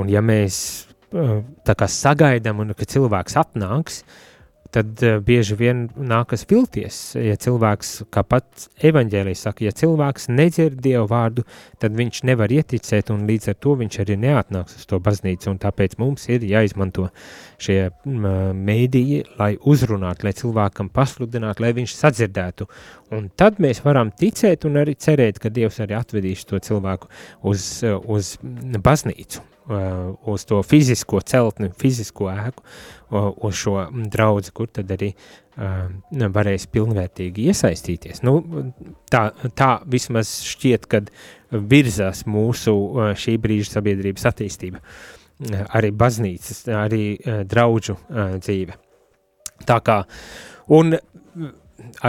Un 0.00 0.10
ja 0.12 0.22
mēs 0.24 0.58
e, 1.12 1.42
tā 1.66 1.76
kā 1.78 1.88
sagaidām, 1.90 2.62
un 2.64 2.74
ka 2.76 2.88
cilvēks 2.88 3.38
atnāks, 3.40 4.02
tad 4.72 5.02
uh, 5.04 5.18
bieži 5.24 5.56
vien 5.58 5.84
nākas 5.96 6.44
vilties. 6.48 7.00
Ja 7.18 7.36
cilvēks, 7.40 7.92
kā 8.12 8.24
pats 8.26 8.68
evaņģēlijas 8.84 9.44
saka, 9.46 9.66
ja 9.66 9.74
cilvēks 9.76 10.28
nedzird 10.32 10.80
Dievu 10.82 11.04
vārdu, 11.10 11.44
tad 11.82 11.96
viņš 11.98 12.22
nevar 12.28 12.52
ieticēt, 12.54 13.12
un 13.14 13.26
līdz 13.28 13.52
ar 13.52 13.58
to 13.62 13.76
viņš 13.82 14.00
arī 14.04 14.18
neatnāks 14.22 14.80
uz 14.80 14.88
to 14.88 15.00
baznīcu, 15.02 15.50
un 15.52 15.60
tāpēc 15.62 15.98
mums 16.00 16.26
ir 16.32 16.46
jāizmanto 16.48 17.10
šie 17.62 17.78
mēdīji, 18.06 19.22
lai 19.38 19.52
uzrunātu, 19.60 20.26
lai 20.26 20.34
cilvēkam 20.38 20.90
pasludinātu, 20.94 21.64
lai 21.64 21.72
viņš 21.76 21.96
sadzirdētu, 21.98 22.68
un 23.16 23.30
tad 23.38 23.60
mēs 23.62 23.84
varam 23.84 24.10
ticēt 24.10 24.66
un 24.68 24.82
arī 24.82 24.96
cerēt, 24.98 25.42
ka 25.42 25.52
Dievs 25.52 25.80
arī 25.84 25.98
atvedīs 25.98 26.46
to 26.48 26.60
cilvēku 26.62 27.10
uz, 27.52 27.70
uz 27.84 28.36
baznīcu. 28.42 29.51
Uh, 29.62 30.16
uz 30.26 30.42
to 30.44 30.56
fizisko 30.66 31.20
celtni, 31.22 31.68
fizisko 31.78 32.26
ēku, 32.32 32.64
uz 33.46 33.54
šo 33.54 33.84
draudzi, 34.10 34.50
kur 34.50 34.66
tad 34.74 34.88
arī 34.90 35.12
uh, 35.12 35.84
varēs 36.34 36.64
pilnvērtīgi 36.74 37.44
iesaistīties. 37.52 38.24
Nu, 38.26 38.40
tā, 39.12 39.20
tā 39.54 39.68
vismaz 39.86 40.32
šķiet, 40.48 40.88
kad 40.90 41.12
virzās 41.54 42.24
mūsu 42.26 42.74
uh, 42.74 43.12
šī 43.14 43.36
brīža 43.44 43.76
sabiedrības 43.76 44.26
attīstība, 44.32 44.82
arī 45.78 45.92
baznīcas, 45.94 46.64
arī 46.82 47.04
draudžu 47.46 47.94
dzīve. 48.42 48.74
Tā 49.68 49.76
kā, 49.86 50.00
un 50.74 50.96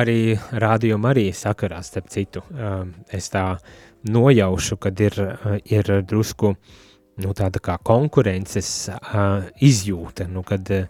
arī 0.02 0.22
rādījuma 0.66 1.14
arī 1.14 1.28
sakarā, 1.38 1.84
starp 1.86 2.10
citu, 2.14 2.42
es 3.14 3.30
tā 3.34 3.52
nojaušu, 4.10 4.80
kad 4.82 5.06
ir, 5.06 5.20
ir 5.70 5.94
drusku 6.10 6.56
uh, 6.56 6.82
nu, 7.22 7.34
tāda 7.38 7.62
kā 7.64 7.78
konkurences 7.86 8.70
uh, 8.90 9.46
izjūta, 9.62 10.28
nu, 10.32 10.44
kad 10.48 10.70
uh, 10.74 10.86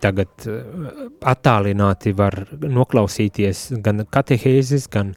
tagad 0.00 0.46
uh, 0.48 1.08
attālināti 1.32 2.14
var 2.16 2.38
noklausīties 2.62 3.66
gan 3.84 4.04
katehēzes, 4.08 4.88
gan 4.92 5.14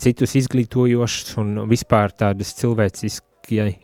citus 0.00 0.34
izglītojošus 0.40 1.36
un 1.42 1.54
vispār 1.70 2.14
tādas 2.18 2.54
cilvēciskas 2.58 3.22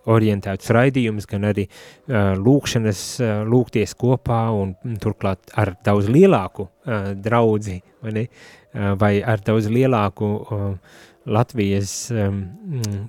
orientētus 0.08 0.70
raidījumus, 0.72 1.28
gan 1.28 1.44
arī 1.50 1.66
uh, 1.68 2.32
lūkšanas, 2.40 3.02
uh, 3.20 3.34
lūgties 3.44 3.92
kopā 4.00 4.46
un 4.56 4.72
turklāt 5.02 5.52
ar 5.60 5.74
daudz 5.84 6.08
lielāku 6.08 6.64
uh, 6.64 7.12
draudzi, 7.12 7.76
vai, 8.00 8.14
ne? 8.16 8.24
uh, 8.72 8.94
vai 8.98 9.18
ar 9.20 9.44
daudz 9.44 9.68
lielāku 9.68 10.32
uh, 10.40 10.72
Latvijas 11.30 11.92
um, 12.12 12.40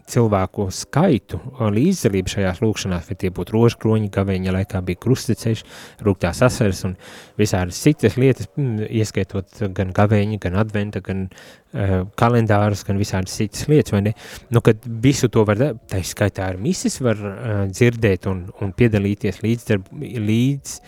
cilvēku 0.09 0.67
skaitu 0.75 1.39
līdzdalību 1.73 2.31
šajās 2.35 2.61
lūkšanās, 2.63 3.09
vai 3.09 3.17
tie 3.19 3.31
būtu 3.33 3.55
rožkroņi, 3.55 4.11
gavēņa 4.13 4.55
laikā 4.57 4.81
bija 4.85 5.01
krusteceļš, 5.01 5.63
rūgtās 6.05 6.43
asaras 6.45 6.83
un 6.87 6.95
visādas 7.39 7.81
citas 7.81 8.17
lietas, 8.21 8.49
ieskaitot 8.87 9.63
gan 9.75 9.93
gavēņi, 9.97 10.39
gan 10.45 10.57
adventa, 10.61 11.03
gan 11.05 11.27
uh, 11.27 12.01
kalendārus, 12.19 12.85
gan 12.87 13.01
visādas 13.01 13.37
citas 13.41 13.67
lietas, 13.71 13.95
vai 13.95 14.05
ne? 14.09 14.15
Nu, 14.53 14.63
kad 14.65 14.85
visu 15.03 15.31
to 15.33 15.45
var, 15.47 15.61
tā 15.89 16.03
skaitā 16.05 16.51
ar 16.53 16.61
misis 16.61 17.01
var 17.03 17.21
uh, 17.21 17.63
dzirdēt 17.71 18.29
un, 18.31 18.45
un 18.61 18.75
piedalīties 18.77 19.41
līdz, 19.45 19.79
līdz 20.31 20.81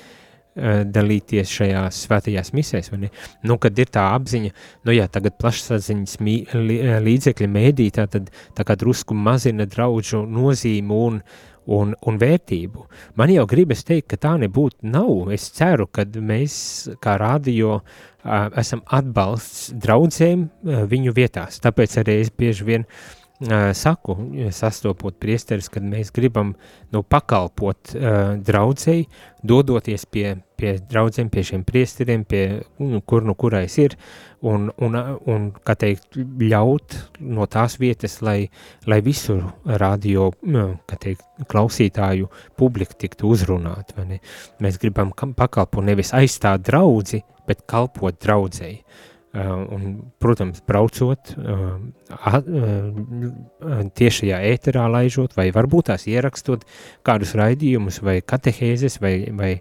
dalīties 0.55 1.49
šajās 1.49 2.03
svētajās 2.05 2.53
misēs, 2.53 2.91
vai 2.93 2.99
ne? 3.05 3.09
Nu, 3.47 3.57
kad 3.61 3.79
ir 3.79 3.89
tā 3.93 4.05
apziņa, 4.13 4.51
nu 4.85 4.93
jā, 4.93 5.07
tagad 5.09 5.39
plašsaziņas 5.41 6.19
eh, 6.21 6.91
līdzekļi 7.01 7.49
mēdī, 7.49 7.89
tā 7.95 8.05
tad 8.11 8.29
tā 8.53 8.65
kā 8.67 8.77
drusku 8.77 9.17
mazina 9.17 9.65
draudžu 9.65 10.21
nozīmu 10.29 10.99
un, 11.07 11.17
un, 11.65 11.95
un 11.97 12.21
vērtību. 12.21 12.85
Man 13.17 13.33
jau 13.33 13.47
gribas 13.49 13.81
teikt, 13.87 14.11
ka 14.13 14.21
tā 14.27 14.35
nebūtu 14.43 14.85
nav. 14.93 15.31
Es 15.33 15.49
ceru, 15.57 15.87
ka 15.87 16.05
mēs 16.05 16.55
kā 17.01 17.17
radio 17.17 17.79
uh, 17.79 18.47
esam 18.59 18.83
atbalsts 18.85 19.71
draudzēm 19.73 20.47
viņu 20.91 21.17
vietās, 21.17 21.61
tāpēc 21.63 21.97
arī 22.03 22.19
es 22.27 22.33
bieži 22.37 22.67
vien 22.67 22.85
uh, 22.85 23.22
saku, 23.73 24.15
sastopot 24.51 25.15
priesteris, 25.19 25.69
kad 25.71 25.83
mēs 25.83 26.11
gribam 26.15 26.53
nu, 26.93 27.03
pakalpot 27.03 27.93
uh, 27.95 28.35
draudzēji, 28.39 29.07
dodoties 29.43 30.05
pie, 30.05 30.25
pie 30.59 30.75
draudzēm, 30.89 31.29
pie 31.33 31.43
šiem 31.49 31.63
priesteriem, 31.67 32.23
pie 32.29 32.43
nu, 32.79 33.01
kur 33.05 33.25
nu 33.27 33.35
kurais 33.35 33.75
ir, 33.81 33.97
un, 34.41 34.69
un, 34.77 34.97
un 35.29 35.49
kā 35.65 35.75
teikt, 35.79 36.17
ļaut 36.17 36.97
no 37.19 37.47
tās 37.51 37.77
vietas, 37.81 38.19
lai, 38.23 38.49
lai 38.87 39.01
visur 39.03 39.43
radio, 39.65 40.31
kā 40.87 40.99
teikt, 40.99 41.25
klausītāju 41.51 42.29
publika 42.59 42.95
tiktu 43.05 43.31
uzrunāt, 43.33 43.95
vai 43.97 44.07
ne? 44.13 44.21
Mēs 44.63 44.79
gribam 44.79 45.11
pakalpot 45.13 45.83
nevis 45.83 46.13
aizstāt 46.15 46.63
draudzi, 46.69 47.23
bet 47.47 47.65
kalpot 47.67 48.15
draudzēji. 48.23 48.79
Uh, 48.79 49.09
un, 49.33 50.11
protams, 50.21 50.61
braucot 50.67 51.33
uh, 51.37 51.79
uh, 52.13 53.87
tiešajā 53.97 54.37
ēterā, 54.53 54.85
laižot, 54.93 55.33
vai 55.37 55.47
varbūt 55.53 55.89
tās 55.89 56.05
ierakstot 56.09 56.67
kādus 57.05 57.33
raidījumus, 57.39 58.01
vai 58.05 58.19
katehēzes, 58.21 58.99
vai, 59.01 59.15
vai, 59.33 59.51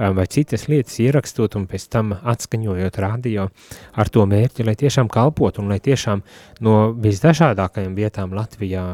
vai 0.00 0.26
citas 0.32 0.64
lietas, 0.72 0.96
ierakstot 1.04 1.58
un 1.60 1.68
pēc 1.68 1.86
tam 1.92 2.14
atskaņojot 2.16 3.00
radio 3.04 3.50
ar 3.92 4.08
to 4.08 4.24
mērķi, 4.24 4.64
lai 4.64 4.78
tiešām 4.80 5.12
kalpot 5.12 5.60
un 5.60 5.68
lai 5.68 5.82
tiešām 5.84 6.24
no 6.64 6.80
visdažādākajām 6.96 7.96
vietām 7.98 8.32
Latvijā 8.32 8.86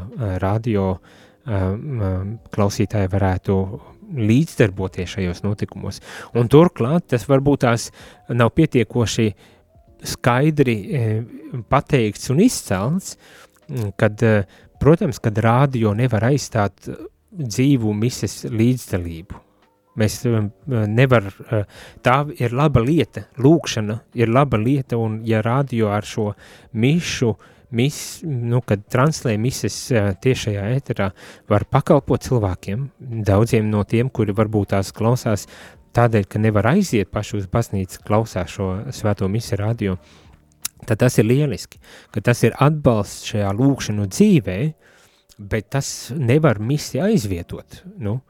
radio 0.42 0.96
klausītāji 1.46 3.12
varētu 3.12 3.60
līdzdarboties 4.06 5.12
šajos 5.16 5.42
notikumos. 5.46 6.00
Un 6.34 6.50
turklāt 6.50 7.06
tas 7.14 7.26
varbūt 7.30 7.62
tās 7.62 7.92
nav 8.30 8.50
pietiekoši 8.54 9.26
uh, 9.30 9.52
skaidri 10.04 10.76
e, 10.76 11.02
pateikts 11.70 12.30
un 12.34 12.42
izcelts, 12.44 13.16
kad, 13.98 14.22
e, 14.22 14.44
protams, 14.80 15.20
kad 15.22 15.38
rādio 15.42 15.94
nevar 15.96 16.28
aizstāt 16.30 16.88
dzīvu 17.36 17.94
mises 17.96 18.44
līdzdalību. 18.50 19.42
Mēs 19.96 20.20
e, 20.28 20.44
nevar, 20.92 21.30
tā 22.04 22.20
ir 22.36 22.54
laba 22.56 22.84
lieta, 22.84 23.26
lūkšana 23.40 24.00
ir 24.20 24.32
laba 24.32 24.60
lieta, 24.60 25.00
un 25.00 25.22
ja 25.26 25.42
rādio 25.44 25.90
ar 25.94 26.04
šo 26.06 26.32
mišu, 26.76 27.32
mis, 27.76 27.96
nu, 28.22 28.60
kad 28.62 28.84
translē 28.92 29.34
mises 29.42 29.74
tiešajā 30.22 30.68
ēterā, 30.76 31.08
var 31.50 31.64
pakalpot 31.66 32.22
cilvēkiem, 32.22 32.84
daudziem 33.26 33.66
no 33.72 33.82
tiem, 33.88 34.12
kuri 34.12 34.36
varbūt 34.36 34.70
tās 34.76 34.92
klausās 34.94 35.48
tādēļ, 35.96 36.28
ka 36.30 36.40
nevar 36.42 36.70
aiziet 36.74 37.10
paši 37.12 37.40
uz 37.40 37.48
baznīcu, 37.52 38.02
klausās 38.06 38.52
šo 38.52 38.68
svēto 38.94 39.28
misi 39.32 39.58
radio, 39.58 39.96
tad 40.86 41.00
tas 41.02 41.16
ir 41.18 41.28
lieliski, 41.28 41.80
ka 42.12 42.22
tas 42.24 42.42
ir 42.46 42.56
atbalsts 42.62 43.32
šajā 43.32 43.52
lūkšanu 43.56 44.06
dzīvē, 44.12 44.58
bet 45.38 45.70
tas 45.74 46.12
nevar 46.16 46.60
misi 46.60 47.00
aizvietot. 47.02 47.82
Nu, 48.00 48.20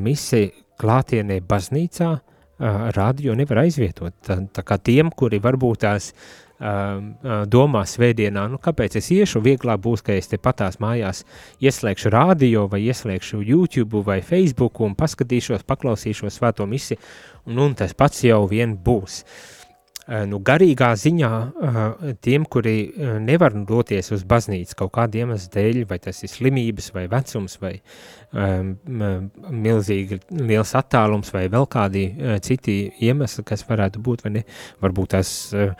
misi 0.00 0.48
klātienē 0.80 1.40
baznīcā 1.48 2.10
radio 2.96 3.34
nevar 3.38 3.62
aizvietot. 3.64 4.16
Tā, 4.26 4.36
tā 4.52 4.64
kā 4.66 4.76
tiem, 4.82 5.12
kuri 5.16 5.40
varbūt 5.40 5.84
tās 5.86 6.10
domā 6.60 7.82
svētdienā, 7.88 8.44
nu 8.52 8.58
kāpēc 8.60 8.98
es 9.00 9.10
iešu, 9.14 9.40
vieglāk 9.40 9.80
būs, 9.80 10.02
ka 10.04 10.12
es 10.12 10.28
te 10.28 10.36
patās 10.36 10.76
mājās 10.80 11.24
ieslēgšu 11.64 12.12
radio 12.12 12.66
vai 12.68 12.82
ieslēgšu 12.84 13.40
YouTube 13.40 14.02
vai 14.04 14.20
Facebook 14.20 14.80
un 14.84 14.94
paskatīšos, 14.98 15.64
paklausīšos 15.64 16.36
svēto 16.36 16.66
misi, 16.68 16.98
un, 17.46 17.58
un 17.64 17.74
tas 17.74 17.96
pats 17.96 18.26
jau 18.28 18.44
vien 18.50 18.76
būs. 18.76 19.22
Nu, 20.10 20.40
garīgā 20.42 20.88
ziņā 20.98 21.30
tiem, 22.24 22.44
kuri 22.50 22.74
nevar 23.22 23.54
doties 23.66 24.10
uz 24.16 24.24
baznīcu 24.26 24.78
kaut 24.82 24.92
kāda 24.96 25.22
iemesla 25.22 25.52
dēļ, 25.54 25.84
vai 25.90 26.00
tas 26.02 26.24
ir 26.26 26.32
slimības, 26.32 26.90
vai 26.96 27.04
vecums, 27.12 27.54
vai 27.62 27.76
um, 28.34 28.72
milzīgi 29.54 30.18
liels 30.34 30.74
attālums, 30.78 31.30
vai 31.34 31.44
vēl 31.52 31.68
kādi 31.70 32.08
citi 32.42 32.80
iemesli, 33.06 33.46
kas 33.46 33.62
varētu 33.68 34.02
būt, 34.02 34.26
vai 34.26 34.34
ne, 34.40 34.46
varbūt 34.82 35.14
tas 35.14 35.34
uh, 35.54 35.70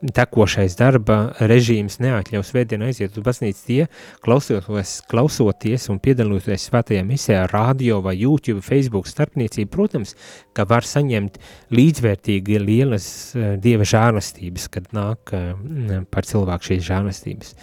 tekošais 0.00 0.76
darba 0.76 1.16
režīms 1.40 1.98
neatļauj 2.02 2.44
svētdienu 2.44 2.88
aiziet 2.90 3.16
uz 3.16 3.24
baznīcu, 3.24 3.62
tie 3.64 3.86
klausoties, 4.24 4.98
klausoties 5.08 5.88
un 5.92 6.00
piedaloties 6.04 6.68
svētajā 6.68 7.04
misijā, 7.06 7.46
radio 7.52 8.02
vai 8.04 8.16
YouTube, 8.18 8.64
Facebook 8.64 9.08
starpniecību, 9.08 9.70
protams, 9.72 10.12
ka 10.56 10.66
var 10.68 10.84
saņemt 10.86 11.40
līdzvērtīgi 11.72 12.60
lielas 12.60 13.08
uh, 13.32 13.54
dieva 13.62 13.88
žālastības, 13.88 14.68
kad 14.74 14.92
nāk 14.96 15.32
uh, 15.32 16.00
par 16.12 16.28
cilvēku 16.28 16.72
šīs 16.72 16.88
žālastības. 16.90 17.56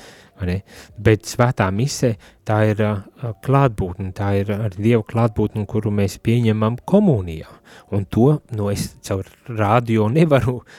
Bet 0.99 1.27
svētā 1.29 1.69
mise 1.71 2.15
tā 2.47 2.63
ir 2.71 2.81
uh, 2.83 3.03
klātbūtne, 3.45 4.09
tā 4.17 4.31
ir 4.41 4.49
ar 4.55 4.73
Dievu 4.73 5.05
klātbūtne, 5.07 5.67
kuru 5.69 5.93
mēs 5.93 6.17
pieņemam 6.25 6.81
komunijā. 6.89 7.47
Un 7.93 8.03
to 8.09 8.39
no 8.57 8.71
es 8.73 8.89
caur 9.05 9.29
radio 9.47 10.09
nevaru 10.11 10.57
uh, 10.57 10.73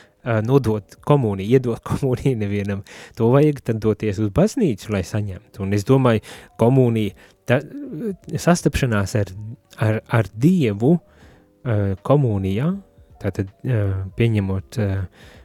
nodot 0.44 0.96
komuniju, 1.04 1.56
iedot 1.56 1.82
komuniju 1.90 2.38
nevienam. 2.40 2.84
To 3.18 3.30
vajag 3.34 3.62
tad 3.64 3.82
doties 3.84 4.20
uz 4.22 4.32
baznīcu, 4.34 4.92
lai 4.94 5.04
saņemtu. 5.06 5.62
Un 5.64 5.76
es 5.76 5.86
domāju, 5.88 6.24
komunija, 6.60 7.16
ta, 7.48 7.60
sastapšanās 8.30 9.16
ar, 9.20 9.34
ar, 9.76 10.00
ar 10.08 10.30
Dievu 10.34 10.96
komunijā, 12.04 12.70
tātad 13.22 13.52
pieņemot 14.18 14.80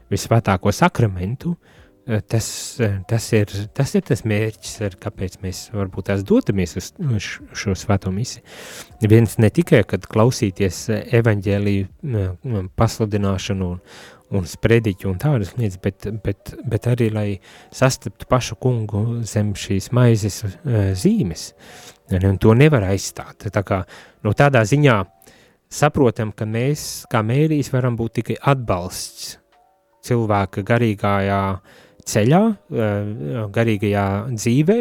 visvētāko 0.09 0.73
sakramentu, 0.75 1.53
tas, 2.27 2.47
tas, 3.07 3.25
ir, 3.37 3.51
tas 3.77 3.93
ir 3.95 4.03
tas 4.07 4.23
mērķis, 4.27 4.75
ar 4.87 4.95
kāpēc 5.01 5.37
mēs 5.43 5.61
varbūt 5.75 6.09
tās 6.09 6.23
dodamies 6.27 6.75
uz 6.79 6.91
šo 7.61 7.75
svēto 7.77 8.11
misiju. 8.13 8.43
Viens 9.11 9.37
ne 9.39 9.51
tikai, 9.53 9.83
kad 9.87 10.07
klausīties 10.09 10.87
evaņģēliju 11.19 12.71
pasludināšanu 12.79 13.69
un, 13.75 13.83
un 14.35 14.45
sprediķu 14.45 15.09
un 15.09 15.17
tādas 15.21 15.55
lietas, 15.57 15.79
bet, 15.81 16.07
bet, 16.23 16.53
bet 16.69 16.87
arī, 16.91 17.09
lai 17.13 17.27
sastaptu 17.75 18.27
pašu 18.29 18.59
kungu 18.61 19.21
zem 19.27 19.53
šīs 19.57 19.89
maizes 19.95 20.43
uh, 20.45 20.91
zīmes, 20.97 21.49
un 22.13 22.37
to 22.41 22.53
nevar 22.57 22.85
aizstāt. 22.91 23.49
Tā 23.53 23.63
kā, 23.65 23.81
no 24.25 24.33
tādā 24.37 24.63
ziņā 24.69 24.99
saprotam, 25.69 26.33
ka 26.33 26.47
mēs, 26.49 27.05
kā 27.09 27.23
mērīs, 27.25 27.71
varam 27.73 27.97
būt 27.99 28.19
tikai 28.21 28.39
atbalsts 28.53 29.35
cilvēka 30.05 30.63
garīgajā 30.65 31.41
ceļā, 32.09 32.45
uh, 32.45 33.49
garīgajā 33.55 34.07
dzīvē, 34.37 34.79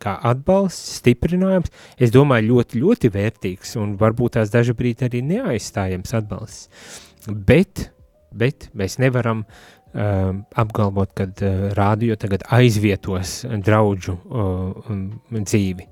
kā 0.00 0.16
atbalsts, 0.26 0.96
stiprinājums, 1.02 1.70
es 2.00 2.10
domāju, 2.10 2.54
ļoti, 2.54 2.80
ļoti 2.82 3.12
vērtīgs 3.14 3.76
un 3.78 3.94
varbūt 4.00 4.38
tās 4.38 4.50
daži 4.50 4.74
brīdi 4.74 5.06
arī 5.06 5.22
neaizstājams 5.28 6.16
atbalsts. 6.18 6.96
Bet 7.28 7.90
bet 8.34 8.68
mēs 8.78 8.98
nevaram 9.02 9.44
uh, 9.44 10.34
apgalvot, 10.58 11.14
ka 11.16 11.28
uh, 11.28 11.66
rādio 11.76 12.16
tagad 12.20 12.44
aizvietos 12.54 13.40
draudžu 13.64 14.18
uh, 14.18 14.92
dzīvi. 15.38 15.88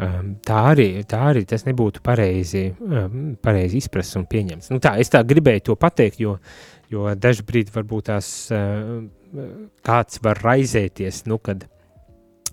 Um, 0.00 0.36
tā, 0.46 0.60
arī, 0.70 0.88
tā 1.08 1.18
arī 1.32 1.42
tas 1.48 1.66
nebūtu 1.66 2.00
pareizi, 2.06 2.68
um, 2.80 3.34
pareizi 3.42 3.80
izprasts 3.82 4.16
un 4.16 4.28
pieņemts. 4.30 4.70
Nu 4.72 4.78
tā, 4.80 4.94
es 5.02 5.10
tā 5.12 5.20
gribēju 5.26 5.66
to 5.66 5.76
pateikt, 5.76 6.22
jo, 6.22 6.38
jo 6.92 7.10
dažbrīd 7.18 7.72
varbūt 7.74 8.08
tās 8.12 8.30
uh, 8.54 9.02
kāds 9.86 10.22
var 10.24 10.40
raizēties, 10.46 11.24
nu, 11.28 11.40
kad 11.42 11.66
uh, 11.66 11.79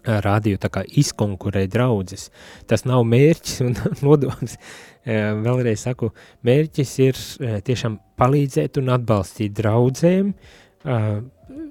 kā 0.07 0.83
izkonkurē 0.87 1.65
draudzes. 1.71 2.29
Tas 2.67 2.85
nav 2.87 3.03
mērķis 3.07 3.63
un 3.65 3.75
nodoms 4.05 4.57
vēlreiz 5.07 5.87
saku, 5.87 6.11
mērķis 6.47 6.93
ir 7.05 7.19
tiešām 7.67 7.99
palīdzēt 8.19 8.79
un 8.81 8.95
atbalstīt 8.97 9.55
draudzēm, 9.55 10.33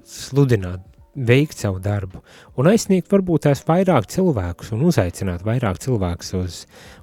sludināt, 0.07 0.85
veikt 1.17 1.57
savu 1.57 1.79
darbu 1.81 2.21
un 2.61 2.69
aizsniegt 2.69 3.09
varbūt 3.09 3.47
tās 3.47 3.63
vairāk 3.65 4.05
cilvēkus 4.13 4.69
un 4.75 4.83
uzaicināt 4.85 5.41
vairāk 5.45 5.79
cilvēkus 5.81 6.33
uz, 6.37 6.59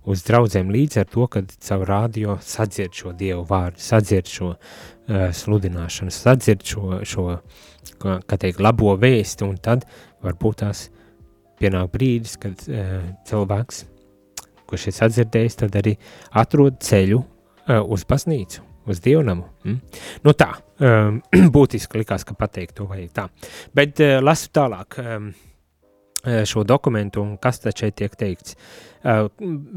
uz 0.06 0.22
draudzēm 0.28 0.70
līdz 0.70 1.00
ar 1.02 1.08
to, 1.10 1.26
kad 1.26 1.50
savu 1.58 1.88
radio 1.88 2.38
sadzird 2.42 2.94
šo 2.94 3.14
Dievu 3.18 3.42
vārdu, 3.48 3.82
sadzird 3.82 4.30
šo 4.30 4.52
uh, 4.54 5.26
sludināšanu, 5.34 6.14
sadzird 6.14 6.62
šo, 6.62 7.00
šo 7.02 7.26
kā 8.00 8.38
teikt, 8.38 8.62
labo 8.62 8.94
vēstu 9.00 9.48
un 9.50 9.58
tad 9.58 9.88
varbūt 10.22 10.62
tās 10.62 10.86
pienāk 11.60 11.92
brīdis, 11.94 12.38
kad 12.40 12.66
uh, 12.68 13.02
cilvēks 13.28 13.84
kurš 14.74 14.88
ir 14.90 14.96
sadzirdējis, 14.98 15.58
tad 15.62 15.78
arī 15.78 15.94
atrod 16.40 16.80
ceļu 16.84 17.20
uh, 17.20 17.80
uz 17.82 18.04
baznīcu, 18.08 18.64
uz 18.90 19.00
dievnamu. 19.04 19.46
Mm? 19.66 20.00
Nu 20.24 20.34
tā, 20.38 20.50
um, 20.80 21.20
būtiski 21.54 22.02
likās, 22.02 22.26
ka 22.26 22.36
pateikt 22.38 22.78
to 22.80 22.88
vajag 22.90 23.12
tā. 23.14 23.28
Bet 23.76 24.02
uh, 24.02 24.18
lasu 24.24 24.50
tālāk 24.54 24.98
um, 25.02 25.32
šo 26.24 26.62
dokumentu 26.64 27.20
un 27.20 27.34
kas 27.36 27.60
tad 27.60 27.76
šeit 27.76 27.98
tiek 28.00 28.14
teikts. 28.16 28.56
Uh, 29.04 29.26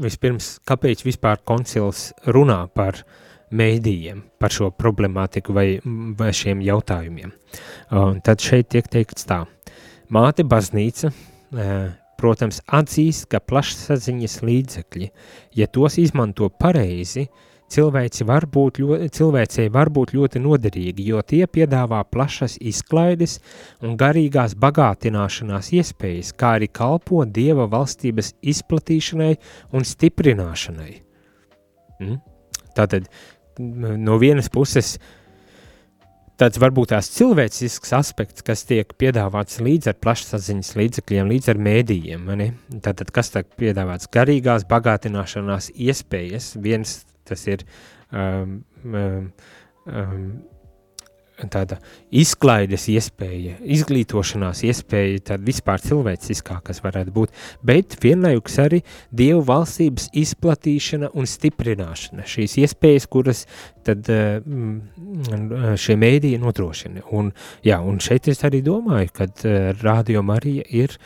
vispirms, 0.00 0.56
kāpēc 0.68 1.04
vispār 1.04 1.42
koncils 1.44 2.08
runā 2.32 2.62
par 2.72 3.02
mēdījiem, 3.52 4.22
par 4.40 4.52
šo 4.52 4.70
problemātiku 4.76 5.54
vai, 5.56 5.68
vai 6.16 6.32
šiem 6.36 6.64
jautājumiem. 6.64 7.32
Uh, 7.92 8.16
tad 8.24 8.44
šeit 8.44 8.72
tiek 8.72 8.88
teikts 8.88 9.28
tā. 9.28 9.42
Māte 10.12 10.44
baznīca 10.48 11.10
uh, 11.12 11.37
protams, 12.18 12.62
atzīst, 12.66 13.28
ka 13.32 13.40
plašsaziņas 13.40 14.40
līdzekļi, 14.44 15.10
ja 15.58 15.68
tos 15.70 15.98
izmanto 16.02 16.48
pareizi, 16.50 17.28
cilvēci 17.68 18.26
var 18.28 18.46
būt 18.48 18.80
ļoti, 18.82 19.10
cilvēcei 19.18 19.68
var 19.72 19.90
būt 19.92 20.14
ļoti 20.16 20.42
noderīgi, 20.42 21.06
jo 21.10 21.20
tie 21.22 21.44
piedāvā 21.46 22.00
plašas 22.08 22.56
izklaides 22.60 23.38
un 23.84 23.96
garīgās 24.00 24.56
bagātināšanās 24.58 25.72
iespējas, 25.76 26.32
kā 26.32 26.56
arī 26.58 26.70
kalpo 26.72 27.24
Dieva 27.24 27.68
valstības 27.70 28.34
izplatīšanai 28.40 29.34
un 29.76 29.86
stiprināšanai. 29.86 30.92
Mm? 32.00 32.18
Tātad 32.78 33.08
no 33.58 34.16
vienas 34.22 34.48
puses 34.54 34.96
uh, 34.96 35.17
tāds 36.38 36.60
varbūt 36.62 36.92
tās 36.94 37.10
cilvēcisks 37.16 37.94
aspekts, 37.98 38.44
kas 38.46 38.64
tiek 38.68 38.92
piedāvāts 39.00 39.60
līdz 39.64 39.92
ar 39.92 39.98
plašsaziņas 40.02 40.74
līdzekļiem, 40.78 41.32
līdz 41.32 41.52
ar 41.52 41.62
mēdījiem. 41.68 42.28
Tātad, 42.84 43.12
kas 43.14 43.32
tiek 43.34 43.50
piedāvāts 43.60 44.10
garīgās 44.14 44.66
bagātināšanās 44.70 45.72
iespējas, 45.74 46.52
viens 46.62 47.00
tas 47.28 47.44
ir 47.50 47.64
um, 48.12 48.60
um, 48.84 49.32
um, 49.86 50.22
tāda 51.46 51.78
izklaides 52.10 52.88
iespēja, 52.90 53.58
izglītošanās 53.62 54.64
iespēja, 54.66 55.22
tāda 55.30 55.46
vispār 55.46 55.82
cilvēciskā, 55.84 56.58
kas 56.66 56.82
varētu 56.82 57.14
būt, 57.14 57.34
bet 57.66 57.98
vienlaikus 58.02 58.58
arī 58.62 58.80
Dievu 59.14 59.44
valstības 59.46 60.08
izplatīšana 60.18 61.12
un 61.14 61.28
stiprināšana, 61.30 62.26
šīs 62.28 62.58
iespējas, 62.64 63.06
kuras 63.10 63.44
tad 63.86 64.10
uh, 64.10 64.40
šie 65.78 65.98
mēdīji 66.00 66.42
nodrošina. 66.42 67.06
Un, 67.14 67.30
jā, 67.66 67.78
un 67.78 68.02
šeit 68.02 68.30
es 68.32 68.42
arī 68.48 68.62
domāju, 68.66 69.14
ka 69.14 69.28
uh, 69.30 69.70
Radio 69.84 70.24
Marija 70.26 70.66
ir, 70.74 70.98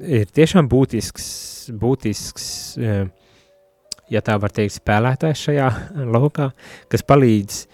ir 0.00 0.32
tiešām 0.32 0.70
būtisks, 0.72 1.28
būtisks 1.76 2.48
ja 4.12 4.20
tā 4.24 4.36
var 4.40 4.52
teikt, 4.52 4.78
spēlētājs 4.78 5.46
šajā 5.48 5.68
lokā, 6.12 6.50
kas 6.92 7.04
palīdz 7.06 7.64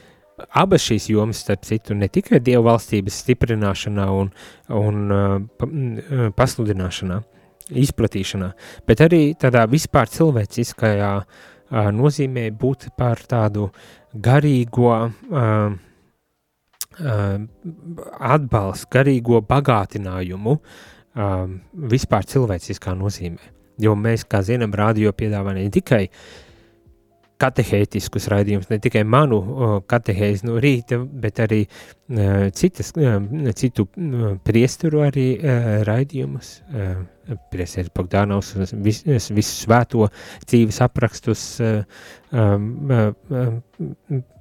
abas 0.63 0.85
šīs 0.87 1.09
jomas, 1.11 1.43
starp 1.45 1.67
citu, 1.69 1.95
ne 1.95 2.09
tikai 2.13 2.41
dievu 2.45 2.67
valstības 2.69 3.21
stiprināšanā 3.25 4.07
un, 4.15 4.33
un 4.77 5.15
uh, 5.15 5.37
uh, 5.67 6.25
pasludināšanā, 6.37 7.21
izplatīšanā, 7.81 8.51
bet 8.89 9.05
arī 9.05 9.23
tādā 9.39 9.67
vispār 9.71 10.11
cilvēciskajā 10.11 11.13
nozīmē 11.95 12.49
būt 12.59 12.89
par 12.99 13.21
tādu 13.31 13.69
garīgo 14.11 14.91
uh, 14.91 15.77
atbalstu, 18.35 18.89
garīgo 18.91 19.39
bagātinājumu 19.47 20.57
vispār 21.95 22.27
cilvēciskā 22.27 22.97
nozīmē. 22.99 23.55
Jo 23.81 23.95
mēs, 23.97 24.27
kā 24.29 24.43
zinām, 24.45 24.75
rādio 24.77 25.13
piedāvā 25.17 25.55
ne 25.55 25.69
tikai 25.73 26.03
uh, 26.09 26.50
katehētiskus 27.41 28.29
raidījumus, 28.33 28.69
ne 28.71 28.79
tikai 28.83 29.03
manu 29.09 29.41
katehēzi 29.91 30.49
no 30.49 30.59
rīta, 30.63 30.99
bet 31.01 31.41
arī 31.43 31.63
uh, 31.65 32.49
citas, 32.57 32.93
uh, 32.97 33.19
citu 33.57 33.87
uh, 33.89 34.35
priesturu 34.45 35.05
arī 35.07 35.29
raidījumus. 35.87 36.53
Priesteris 37.53 37.93
Bogdanovs 37.95 38.57
vis, 38.83 39.05
visu 39.07 39.53
svēto 39.53 40.09
dzīves 40.49 40.81
aprakstus 40.83 41.43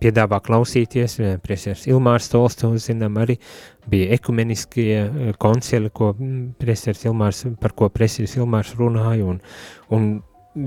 piedāvā 0.02 0.40
klausīties. 0.48 1.20
Priesteris 1.44 1.86
Ilmārs 1.92 2.32
Tolstovs, 2.34 2.88
zinām, 2.90 3.20
arī 3.22 3.36
bija 3.92 4.16
ekumeniskie 4.18 5.36
koncili, 5.38 5.92
ko 5.94 6.16
priesteris 6.58 7.06
Ilmārs, 7.06 7.44
par 7.62 7.78
ko 7.78 7.92
priesteris 7.94 8.34
Ilmārs 8.40 8.74
runāja, 8.80 9.36
un, 9.36 9.38
un 9.94 10.10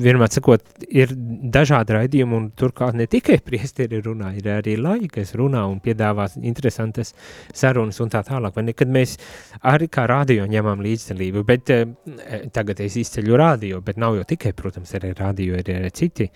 vienmēr 0.01 0.31
sakot, 0.33 0.65
ir 0.89 1.13
dažādi 1.53 1.97
raidījumi, 1.97 2.37
un 2.37 2.49
turklāt 2.59 2.97
ne 2.99 3.07
tikai 3.11 3.39
priesteri 3.45 4.01
runā, 4.05 4.33
ir 4.39 4.49
arī 4.55 4.77
laiki, 4.81 5.11
kas 5.19 5.35
runā 5.39 5.65
un 5.69 5.79
piedāvā 5.85 6.29
interesantas 6.41 7.15
sarunas 7.55 8.01
un 8.05 8.13
tā 8.13 8.23
tālāk. 8.27 8.57
Vai 8.57 8.67
ne, 8.69 8.77
kad 8.77 8.91
mēs 8.93 9.17
arī 9.69 9.89
kā 9.93 10.07
radio 10.11 10.47
ņemam 10.51 10.83
līdzdalību, 10.85 11.45
bet 11.49 11.73
eh, 11.75 11.87
tagad 12.55 12.83
es 12.85 12.99
izceļu 13.03 13.39
radio, 13.41 13.81
bet 13.85 14.01
nav 14.01 14.19
jau 14.21 14.27
tikai, 14.35 14.55
protams, 14.59 14.95
arī 14.99 15.15
radio, 15.19 15.61
ir 15.61 15.73
arī 15.77 15.93
citi, 15.97 16.29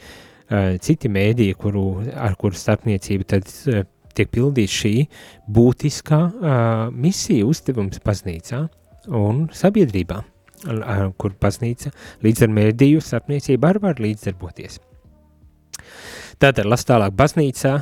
eh, 0.51 0.71
citi 0.83 1.13
mēdī, 1.13 1.51
kuru, 1.59 1.87
ar 2.15 2.39
kuru 2.41 2.59
starpniecību 2.59 3.29
tad 3.35 3.51
eh, 3.73 3.85
tiek 4.17 4.31
pildīt 4.33 4.73
šī 4.73 4.95
būtiskā 5.53 6.23
misija 6.97 7.45
uzdevums 7.45 8.01
baznīcā 8.01 8.63
un 9.13 9.45
sabiedrībā 9.53 10.23
kur 11.19 11.35
baznīca 11.41 11.93
līdz 12.25 12.47
ar 12.47 12.55
mēdīju 12.59 13.03
starpniecību 13.05 13.69
arī 13.69 13.83
var 13.83 14.01
līdzdarboties. 14.03 14.81
Tātad, 16.43 16.67
las 16.69 16.85
tālāk, 16.85 17.15
baznīcā, 17.17 17.73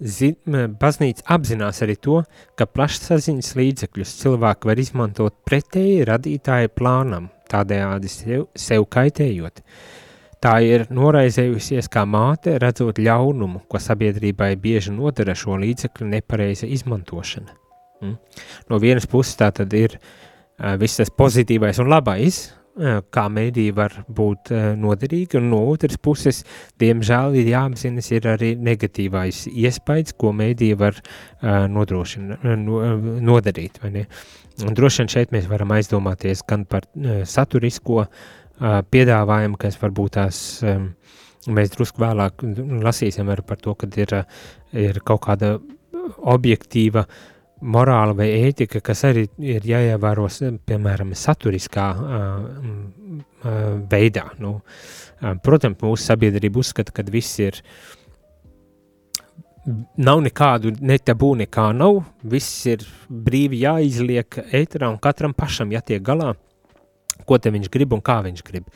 zi, 0.00 0.34
baznīca 0.80 1.24
apzinās 1.36 1.80
arī 1.84 1.96
to, 2.04 2.20
ka 2.58 2.66
plašsaziņas 2.68 3.54
līdzekļus 3.60 4.14
cilvēki 4.20 4.70
var 4.70 4.82
izmantot 4.82 5.36
pretēji 5.46 6.04
radītāja 6.10 6.72
plānam, 6.74 7.30
tādējādi 7.50 8.10
sev, 8.12 8.48
sev 8.58 8.88
kaitējot. 8.92 9.62
Tā 10.44 10.58
ir 10.60 10.84
noraizējusies 10.92 11.88
kā 11.88 12.02
māte, 12.04 12.58
redzot 12.60 12.98
ļaunumu, 13.00 13.62
ko 13.70 13.80
sabiedrībai 13.80 14.50
bieži 14.60 14.92
nodara 14.92 15.32
šo 15.38 15.56
līdzekļu 15.62 16.10
nepareiza 16.10 16.68
izmantošana. 16.68 17.56
Mm. 18.04 18.18
No 18.68 18.80
vienas 18.82 19.08
puses 19.08 19.38
tā 19.40 19.48
tad 19.56 19.72
ir 19.72 19.96
uh, 19.96 20.33
viss 20.78 21.00
tas 21.00 21.10
pozitīvais 21.10 21.80
un 21.82 21.90
labais, 21.90 22.36
eh, 22.78 23.00
kā 23.10 23.24
mēdī 23.30 23.66
var 23.74 23.96
būt 24.08 24.52
eh, 24.54 24.66
noderīgi, 24.78 25.40
un 25.40 25.50
no 25.50 25.60
otras 25.70 25.98
puses, 25.98 26.44
diemžēl, 26.78 27.34
ir 27.40 27.50
jāapzinas 27.50 28.10
ir 28.12 28.28
arī 28.30 28.52
negatīvais 28.56 29.48
iespējas, 29.50 30.14
ko 30.18 30.32
mēdī 30.32 30.74
var 30.78 31.00
nodarīt? 31.42 32.22
Un 33.84 34.78
droši 34.78 35.02
vien 35.02 35.10
šeit 35.10 35.34
mēs 35.34 35.50
varam 35.50 35.74
aizdomāties 35.74 36.44
gan 36.46 36.64
par 36.64 36.86
saturisko 37.26 38.06
piedāvājumu, 38.94 39.58
kas 39.58 39.76
varbūt 39.80 40.14
tās 40.14 40.38
mēs 41.50 41.74
drusku 41.74 42.00
vēlāk 42.00 42.46
lasīsim 42.86 43.34
par 43.44 43.60
to, 43.60 43.74
kad 43.74 43.98
ir, 43.98 44.14
ir 44.72 45.00
kaut 45.04 45.26
kāda 45.26 45.56
objektīva 46.22 47.02
uh, 47.02 47.33
morāla 47.64 48.14
vai 48.16 48.28
ētika, 48.48 48.82
kas 48.84 49.04
arī 49.08 49.24
ir 49.42 49.64
jāievēro, 49.68 50.28
piemēram, 50.68 51.14
saturiskā 51.16 51.86
uh, 51.94 52.46
uh, 53.16 53.60
veidā. 53.90 54.26
Nu, 54.42 54.58
uh, 54.60 55.34
protams, 55.44 55.80
mūsu 55.80 56.10
sabiedrība 56.10 56.60
uzskata, 56.60 56.94
ka 56.94 57.04
viss 57.08 57.40
ir, 57.42 57.60
nav 59.96 60.20
nekādu 60.26 60.74
netabū, 60.84 61.32
nekā 61.44 61.70
nav, 61.76 62.02
viss 62.20 62.66
ir 62.68 62.84
brīvi 63.08 63.62
jāizliek 63.64 64.42
ēterā 64.44 64.92
un 64.92 65.00
katram 65.02 65.36
pašam 65.36 65.72
jātiek 65.72 66.04
galā, 66.04 66.34
ko 67.24 67.38
viņš 67.40 67.70
grib 67.72 67.96
un 67.96 68.04
kā 68.04 68.20
viņš 68.26 68.44
grib. 68.44 68.68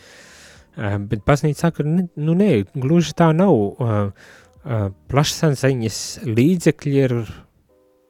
Uh, 0.79 0.96
bet 1.11 1.27
baznīca 1.27 1.68
saka, 1.68 1.85
ne, 1.85 2.09
nu 2.16 2.38
nē, 2.38 2.53
gluži 2.79 3.16
tā 3.18 3.33
nav. 3.37 3.53
Uh, 3.53 4.38
uh, 4.64 4.88
plašsaziņas 5.11 6.01
līdzekļi 6.29 6.98
ir 7.03 7.14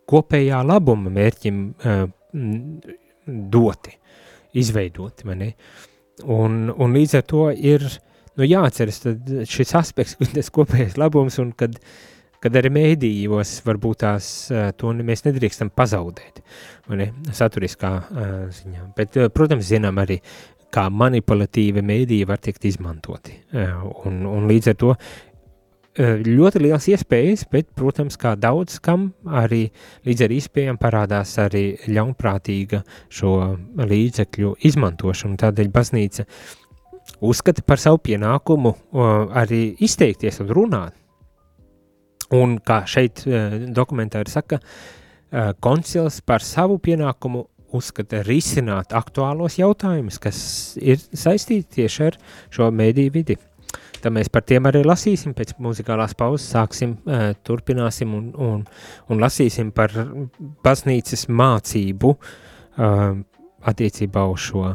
kopējā 0.08 0.60
labuma 0.66 1.12
mērķim 1.12 1.62
uh, 1.68 2.04
doti, 3.54 3.94
izveidoti? 4.58 5.28
Un, 6.24 6.60
un 6.74 6.98
līdz 6.98 7.18
ar 7.20 7.26
to 7.28 7.48
ir, 7.52 7.84
nu 8.38 8.48
jāatceras 8.48 9.02
šis 9.48 9.74
aspekts, 9.78 10.18
tas 10.36 10.52
kopējais 10.54 10.98
labums, 11.00 11.38
un 11.42 11.52
kad, 11.58 11.78
kad 12.42 12.58
arī 12.58 12.72
mēdījos 12.74 13.58
varbūt 13.68 14.04
tās, 14.04 14.28
uh, 14.52 14.70
to 14.76 14.92
mēs 14.98 15.26
nedrīkstam 15.28 15.72
pazaudēt, 15.76 16.42
ne, 16.94 17.12
saturiskā 17.34 17.96
uh, 17.96 18.38
ziņā. 18.60 18.92
Bet, 18.98 19.20
protams, 19.34 19.68
zinām 19.70 20.00
arī, 20.04 20.22
kā 20.68 20.82
manipulatīvi 20.92 21.80
mēdīji 21.80 22.26
var 22.28 22.42
tikt 22.44 22.66
izmantoti. 22.68 23.38
Uh, 23.56 23.86
un, 24.04 24.20
un 24.28 24.50
līdz 24.50 24.74
ar 24.74 24.76
to 24.82 24.90
Eh, 24.92 25.27
ļoti 25.98 26.62
liels 26.62 26.86
iespējas, 26.92 27.44
bet, 27.50 27.72
protams, 27.76 28.16
kā 28.20 28.36
daudz 28.38 28.78
kam 28.82 29.10
arī 29.26 29.64
līdz 30.06 30.24
ar 30.26 30.34
iespējām 30.36 30.78
parādās 30.78 31.34
arī 31.42 31.64
ļaunprātīga 31.90 32.84
šo 33.10 33.34
līdzekļu 33.82 34.54
izmantošana. 34.70 35.40
Tādēļ 35.42 35.72
baznīca 35.74 36.26
uzskata 37.24 37.64
par 37.66 37.82
savu 37.82 37.98
pienākumu 38.06 38.74
arī 39.42 39.62
izteikties 39.84 40.40
un 40.44 40.54
runāt. 40.54 40.94
Un 42.36 42.58
kā 42.60 42.82
šeit 42.84 43.24
eh, 43.24 43.54
dokumentā 43.72 44.20
ir 44.20 44.28
saka, 44.28 44.58
eh, 45.32 45.52
koncils 45.64 46.20
par 46.20 46.44
savu 46.44 46.76
pienākumu 46.78 47.46
uzskata 47.72 48.22
risināt 48.24 48.92
aktuālos 48.96 49.58
jautājumus, 49.60 50.20
kas 50.20 50.38
ir 50.80 51.00
saistīti 51.00 51.80
tieši 51.80 52.04
ar 52.06 52.18
šo 52.52 52.70
mēdīju 52.72 53.14
vidi. 53.14 53.38
Tad 54.02 54.14
mēs 54.14 54.30
par 54.32 54.44
tiem 54.46 54.68
arī 54.70 54.84
lasīsim 54.86 55.34
pēc 55.36 55.56
muzikālās 55.62 56.14
pauzes, 56.18 56.48
sāksim, 56.52 56.96
turpināsim 57.46 58.14
un, 58.14 58.28
un, 58.48 58.64
un 59.10 59.22
lasīsim 59.22 59.72
par 59.74 59.94
baznīcas 60.64 61.26
mācību 61.28 62.12
attiecībā 63.72 64.26
uz 64.30 64.50
šo 64.50 64.66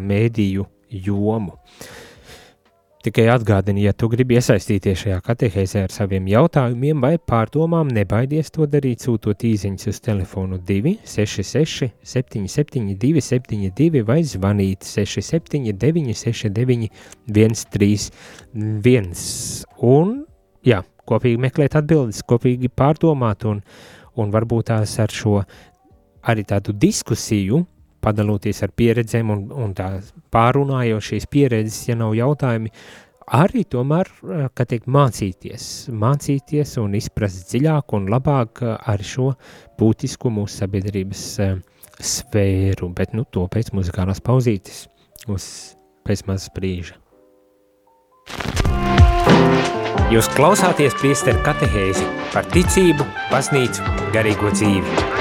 mēdīju 0.00 0.66
jomu. 1.08 1.58
Tikai 3.00 3.30
atgādini, 3.32 3.86
ja 3.86 3.94
tu 3.96 4.10
gribi 4.12 4.36
iesaistīties 4.36 4.98
šajā 5.06 5.22
katehēzē 5.24 5.86
ar 5.86 5.92
saviem 5.94 6.26
jautājumiem 6.28 7.00
vai 7.00 7.14
pārdomām, 7.16 7.88
nebaidies 7.96 8.52
to 8.52 8.66
darīt, 8.68 9.00
sūtot 9.06 9.40
īsiņas 9.48 9.88
uz 9.88 10.00
telefonu 10.04 10.58
266 10.68 11.88
772 12.04 13.22
72 13.24 14.04
vai 14.04 14.18
zvanīt 14.28 14.84
679 14.84 16.12
69 16.20 16.92
131. 17.24 19.16
Un, 19.94 20.12
jā, 20.68 20.84
kopīgi 21.08 21.40
meklēt 21.40 21.80
atbildes, 21.80 22.20
kopīgi 22.28 22.68
pārdomāt 22.68 23.48
un, 23.48 23.64
un 24.20 24.36
varbūt 24.36 24.68
tās 24.74 24.98
ar 25.00 25.08
šo 25.08 25.40
arī 26.28 26.44
tādu 26.52 26.76
diskusiju 26.76 27.64
padaloties 28.00 28.62
ar 28.64 28.74
pieredzēm 28.76 29.30
un, 29.34 29.46
un 29.52 29.76
tā 29.76 29.92
pārunājot 30.32 31.06
šīs 31.10 31.28
pieredzes, 31.30 31.82
ja 31.88 31.98
nav 32.00 32.14
jautājumi, 32.18 32.72
arī 33.40 33.64
tomēr, 33.70 34.10
eh, 34.10 34.46
ka 34.54 34.66
tiek 34.68 34.86
mācīties, 34.90 35.90
mācīties 35.92 36.76
un 36.82 36.96
izprast 36.98 37.50
dziļāk 37.52 37.96
un 37.98 38.08
labāk 38.12 38.64
eh, 38.64 38.76
ar 38.94 39.04
šo 39.04 39.32
būtisku 39.80 40.32
mūsu 40.34 40.60
sabiedrības 40.60 41.26
uh, 41.40 41.60
sfēru, 42.00 42.90
bet 42.96 43.14
nu 43.16 43.24
to 43.24 43.46
pēc 43.52 43.72
muzikālās 43.76 44.22
pauzītes 44.24 44.86
uz 45.30 45.46
pēc 46.08 46.24
mazas 46.28 46.50
brīža. 46.56 46.98
Jūs 50.10 50.26
klausāties 50.34 50.96
priesteru 50.98 51.38
katehēzi 51.46 52.06
par 52.34 52.48
ticību, 52.50 53.06
baznīcu, 53.30 53.86
garīgo 54.16 54.50
dzīvi. 54.56 55.19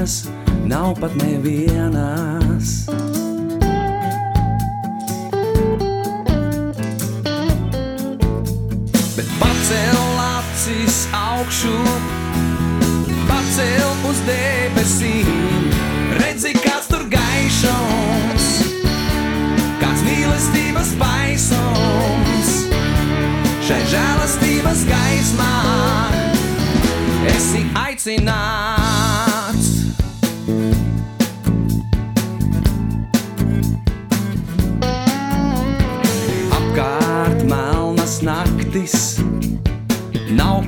Dienas, 0.00 0.28
nav 0.66 0.94
pat 1.00 1.12
nevienas. 1.16 2.79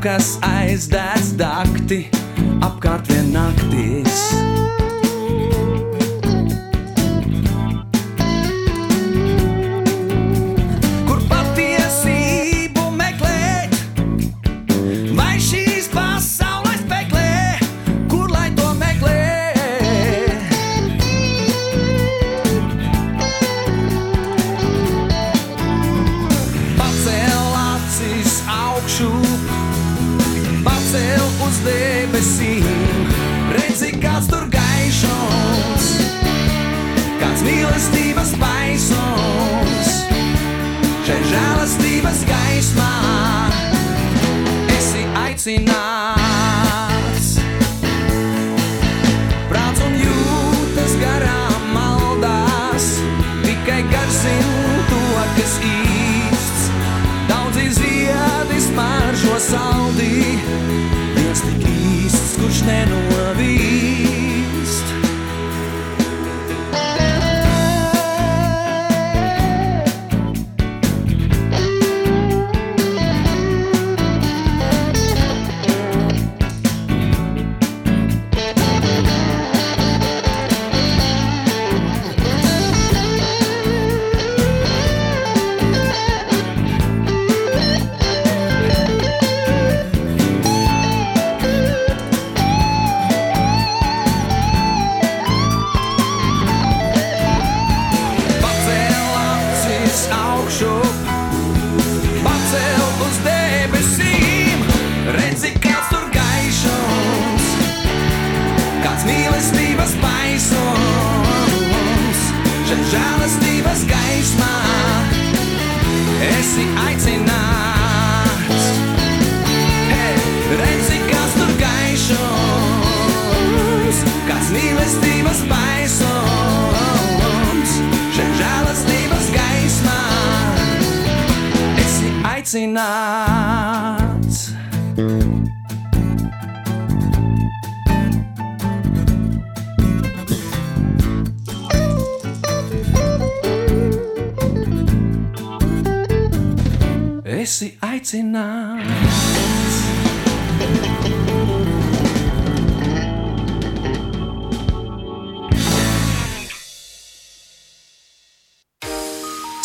Kas 0.03 0.33
aizdēts 0.43 1.29
dakti, 1.39 2.01
apkārt 2.67 3.07
vien 3.13 3.29
naktis. 3.37 4.23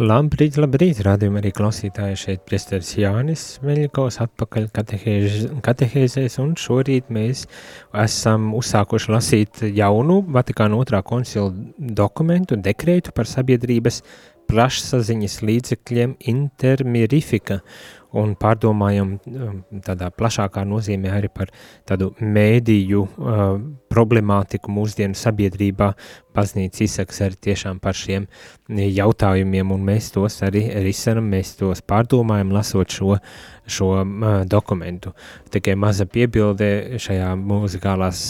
Labrīt, 0.00 0.56
labrīt, 0.56 1.02
rādījumā 1.04 1.42
arī 1.42 1.50
klausītāji 1.52 2.16
šeit 2.16 2.44
priesteris 2.48 2.94
Jānis 2.96 3.42
Meļikovs 3.60 4.16
atpakaļ 4.24 4.70
katehēzēs, 5.66 6.38
un 6.40 6.54
šorīt 6.56 7.10
mēs 7.12 7.42
esam 8.00 8.46
uzsākuši 8.56 9.12
lasīt 9.12 9.60
jaunu 9.76 10.22
Vatikāna 10.32 10.78
otrā 10.80 11.02
koncila 11.04 11.52
dokumentu, 11.76 12.56
dekrētu 12.56 13.12
par 13.12 13.28
sabiedrības 13.28 14.00
plašsaziņas 14.48 15.36
līdzekļiem 15.44 16.16
intermirifika 16.32 17.60
un 18.16 18.32
pārdomājam 18.38 19.12
um, 19.18 19.58
tādā 19.84 20.10
plašākā 20.14 20.64
nozīmē 20.68 21.12
arī 21.14 21.30
par 21.32 21.50
tādu 21.88 22.10
mēdīju 22.20 23.02
uh, 23.02 23.44
problemātiku 23.90 24.72
mūsdienu 24.74 25.18
sabiedrībā. 25.18 25.92
Baznīca 26.34 26.84
izsaks 26.86 27.20
arī 27.26 27.38
tiešām 27.48 27.80
par 27.82 27.96
šiem 27.98 28.28
jautājumiem, 28.70 29.72
un 29.74 29.86
mēs 29.86 30.12
tos 30.14 30.40
arī 30.46 30.66
risinam, 30.84 31.26
mēs 31.32 31.56
tos 31.58 31.82
pārdomājam, 31.82 32.52
lasot 32.54 32.94
šo, 32.94 33.16
šo 33.66 33.92
uh, 34.02 34.42
dokumentu. 34.46 35.14
Tikai 35.50 35.76
maza 35.78 36.06
piebilde 36.06 37.00
šajā 37.02 37.32
muzikālās 37.38 38.24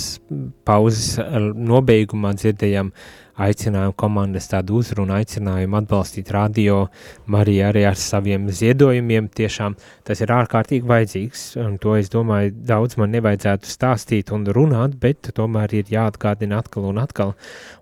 pauzes 0.69 1.19
nobeigumā 1.57 2.37
dzirdējām 2.37 2.93
uh, 2.93 3.20
aicinājumu 3.41 3.95
komandas 3.99 4.49
tādu 4.51 4.81
uzrunu, 4.81 5.15
aicinājumu 5.17 5.79
atbalstīt 5.81 6.33
radio 6.35 6.83
Mariju 7.31 7.67
arī 7.71 7.85
ar 7.89 7.99
saviem 8.01 8.49
ziedojumiem. 8.55 9.31
Tiešām 9.37 9.77
tas 10.07 10.21
ir 10.21 10.33
ārkārtīgi 10.35 10.89
vajadzīgs, 10.91 11.45
un 11.65 11.79
to 11.83 11.97
es 11.99 12.13
domāju, 12.13 12.53
daudz 12.69 12.99
man 13.01 13.15
nevajadzētu 13.17 13.71
stāstīt 13.71 14.35
un 14.37 14.47
runāt, 14.51 14.99
bet 15.01 15.33
tomēr 15.37 15.75
ir 15.81 15.95
jāatgādina 15.95 16.61
atkal 16.61 16.91
un 16.91 17.01
atkal. 17.03 17.35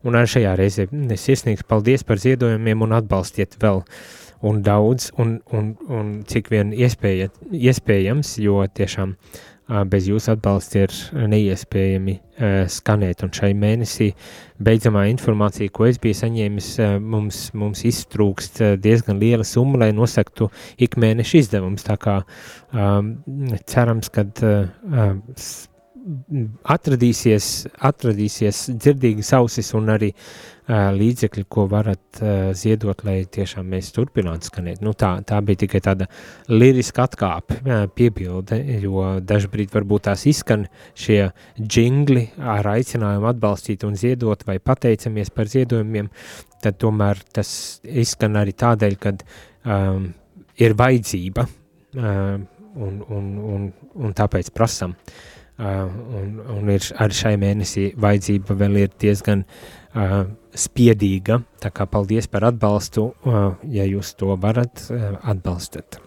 Un 0.06 0.18
arī 0.18 0.32
šajā 0.36 0.54
reizē 0.58 0.88
es 1.14 1.28
iesniegšu 1.28 1.68
paldies 1.68 2.06
par 2.06 2.22
ziedojumiem 2.22 2.86
un 2.86 2.96
atbalstiet 3.00 3.58
vēl 3.62 3.84
un 4.40 4.62
daudz, 4.62 5.10
un, 5.18 5.40
un, 5.50 5.72
un 5.90 6.10
cik 6.28 6.52
vien 6.52 6.70
iespēja, 6.70 7.32
iespējams, 7.50 8.36
jo 8.44 8.62
tiešām 8.70 9.16
bez 9.68 10.08
jūsu 10.08 10.32
atbalsta 10.32 10.84
ir 10.86 10.94
neiespējami 11.28 12.16
skanēt. 12.72 13.22
Un 13.26 13.32
šai 13.36 13.52
mēnesī 13.58 14.10
beidzamā 14.64 15.06
informācija, 15.12 15.72
ko 15.74 15.88
es 15.88 16.00
biju 16.02 16.16
saņēmis, 16.20 16.70
mums, 17.04 17.42
mums 17.58 17.84
iztrūkst 17.88 18.62
diezgan 18.82 19.20
liela 19.20 19.46
summa, 19.46 19.84
lai 19.84 19.90
nosaktu 19.96 20.50
ikmēneša 20.88 21.42
izdevums. 21.42 21.86
Tā 21.88 21.98
kā 22.00 22.20
cerams, 23.68 24.12
ka 24.14 24.28
atradīsies, 26.72 27.68
atradīsies 27.84 28.68
dzirdīgas 28.74 29.30
ausis 29.36 29.70
un 29.76 29.90
arī 29.92 30.08
uh, 30.12 30.88
līdzekļi, 30.94 31.44
ko 31.50 31.66
varat 31.70 32.20
uh, 32.22 32.50
ziedot, 32.56 33.02
lai 33.06 33.18
tiešām 33.28 33.68
mēs 33.74 33.90
turpinātu 33.96 34.50
skanēt. 34.50 34.82
Nu, 34.84 34.94
tā, 34.98 35.14
tā 35.28 35.40
bija 35.44 35.62
tikai 35.64 35.82
tāda 35.84 36.08
liriska 36.52 37.06
atkāpe, 37.08 37.60
uh, 37.60 37.86
piebilde, 37.94 38.60
jo 38.82 39.06
dažbrīd 39.20 39.72
varbūt 39.74 40.08
tās 40.08 40.26
izskan 40.30 40.66
šie 40.98 41.20
džingli 41.60 42.28
ar 42.56 42.70
aicinājumu 42.74 43.30
atbalstīt 43.32 43.86
un 43.88 43.96
ziedot 43.98 44.44
vai 44.48 44.58
pateicamies 44.62 45.32
par 45.34 45.50
ziedojumiem, 45.52 46.10
tad 46.64 46.78
tomēr 46.80 47.20
tas 47.36 47.50
izskan 47.84 48.38
arī 48.40 48.54
tādēļ, 48.58 49.00
kad 49.00 49.24
um, 49.64 50.12
ir 50.58 50.76
vajadzība 50.78 51.48
uh, 51.48 52.38
un, 52.78 53.02
un, 53.02 53.34
un, 53.56 53.66
un 53.98 54.16
tāpēc 54.16 54.54
prasam. 54.56 54.94
Uh, 54.94 55.37
un, 55.58 56.38
un 56.54 56.70
ir 56.70 56.84
arī 57.02 57.16
šai 57.18 57.34
mēnesī 57.40 57.88
vajadzība 57.98 58.56
vēl 58.60 58.82
ir 58.84 58.92
diezgan 59.00 59.42
uh, 59.44 60.20
spiedīga. 60.54 61.40
Tā 61.62 61.72
kā 61.74 61.88
paldies 61.90 62.30
par 62.30 62.46
atbalstu, 62.52 63.08
uh, 63.10 63.56
ja 63.66 63.86
jūs 63.88 64.14
to 64.18 64.36
varat 64.40 64.86
uh, 64.90 65.16
atbalstat. 65.22 66.00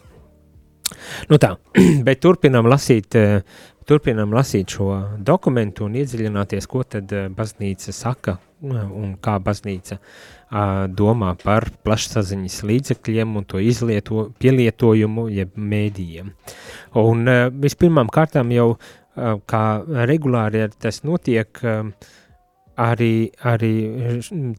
Nu 1.32 1.40
tā, 1.42 1.56
bet 2.08 2.24
turpinām 2.24 2.70
lasīt, 2.72 3.18
uh, 3.20 3.44
turpinām 3.88 4.32
lasīt 4.36 4.78
šo 4.78 4.94
dokumentu 5.20 5.88
un 5.88 6.00
iedziļināties, 6.00 6.70
ko 6.72 6.86
tad 6.88 7.12
uh, 7.16 7.28
baznīca 7.36 7.96
saka 7.96 8.38
uh, 8.38 8.88
un 8.88 9.18
kā 9.20 9.36
baznīca 9.44 10.00
uh, 10.00 10.88
domā 10.88 11.34
par 11.44 11.68
plašsaziņas 11.84 12.62
līdzekļiem 12.72 13.36
un 13.36 13.48
to 13.52 13.60
izlieto, 13.60 14.30
pielietojumu 14.40 15.28
jeb 15.36 15.60
mēdījiem. 15.60 16.34
Un 17.04 17.28
uh, 17.28 17.46
vispirmām 17.52 18.12
kārtām 18.12 18.52
jau 18.56 18.74
uh, 18.74 18.90
kā 19.16 19.64
regulāri 20.08 20.68
tas 20.80 21.02
notiek, 21.04 21.62
arī, 22.82 23.14
arī 23.44 23.74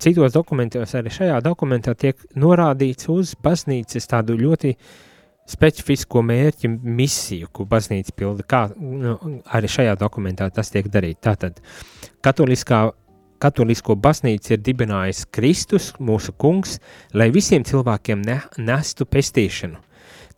citos 0.02 0.34
dokumentos, 0.34 0.94
arī 0.98 1.12
šajā 1.12 1.40
dokumentā 1.44 1.94
tiek 1.98 2.20
norādīts 2.36 3.08
uz 3.12 3.34
baznīcas 3.42 4.08
tādu 4.10 4.36
ļoti 4.40 4.74
specifisko 5.52 6.22
mērķi, 6.22 6.70
misiju, 6.70 7.48
ko 7.52 7.66
baznīca 7.68 8.14
pilda, 8.16 8.46
kā 8.46 8.66
nu, 8.78 9.16
arī 9.52 9.70
šajā 9.70 9.96
dokumentā 10.00 10.48
tas 10.54 10.70
tiek 10.70 10.86
darīt. 10.92 11.18
Tātad, 11.24 11.58
katoliskā 12.22 12.90
katolisko 13.42 13.96
baznīcu 13.98 14.54
ir 14.54 14.60
dibinājis 14.62 15.24
Kristus, 15.34 15.90
mūsu 15.98 16.34
kungs, 16.38 16.78
lai 17.14 17.30
visiem 17.34 17.64
cilvēkiem 17.66 18.22
ne, 18.22 18.38
nestu 18.62 19.06
pestīšanu. 19.08 19.80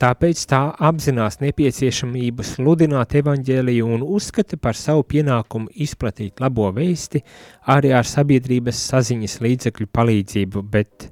Tāpēc 0.00 0.40
tā 0.50 0.60
apzinās 0.88 1.38
nepieciešamību 1.42 2.44
sludināt 2.46 3.14
evaņģēliju 3.20 3.88
un 3.96 4.04
uzskata 4.16 4.58
par 4.60 4.78
savu 4.78 5.04
pienākumu 5.14 5.70
izplatīt 5.86 6.42
labo 6.42 6.70
vēsti 6.74 7.22
arī 7.74 7.92
ar 7.94 8.08
sabiedrības 8.08 8.80
saziņas 8.90 9.38
līdzekļu 9.44 9.88
palīdzību, 9.94 10.64
bet 10.74 11.08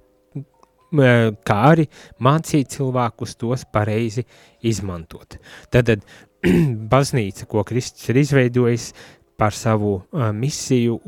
kā 0.93 1.59
arī 1.71 1.87
mācīt 2.21 2.75
cilvēkus 2.75 3.39
tos 3.41 3.65
pareizi 3.73 4.27
izmantot. 4.69 5.39
Tad 5.73 5.95
baznīca, 6.95 7.49
ko 7.49 7.65
Kristus 7.65 8.11
ir 8.13 8.23
izveidojis 8.25 8.93
par 9.39 9.57
savu 9.57 9.97
misiju, 10.37 10.99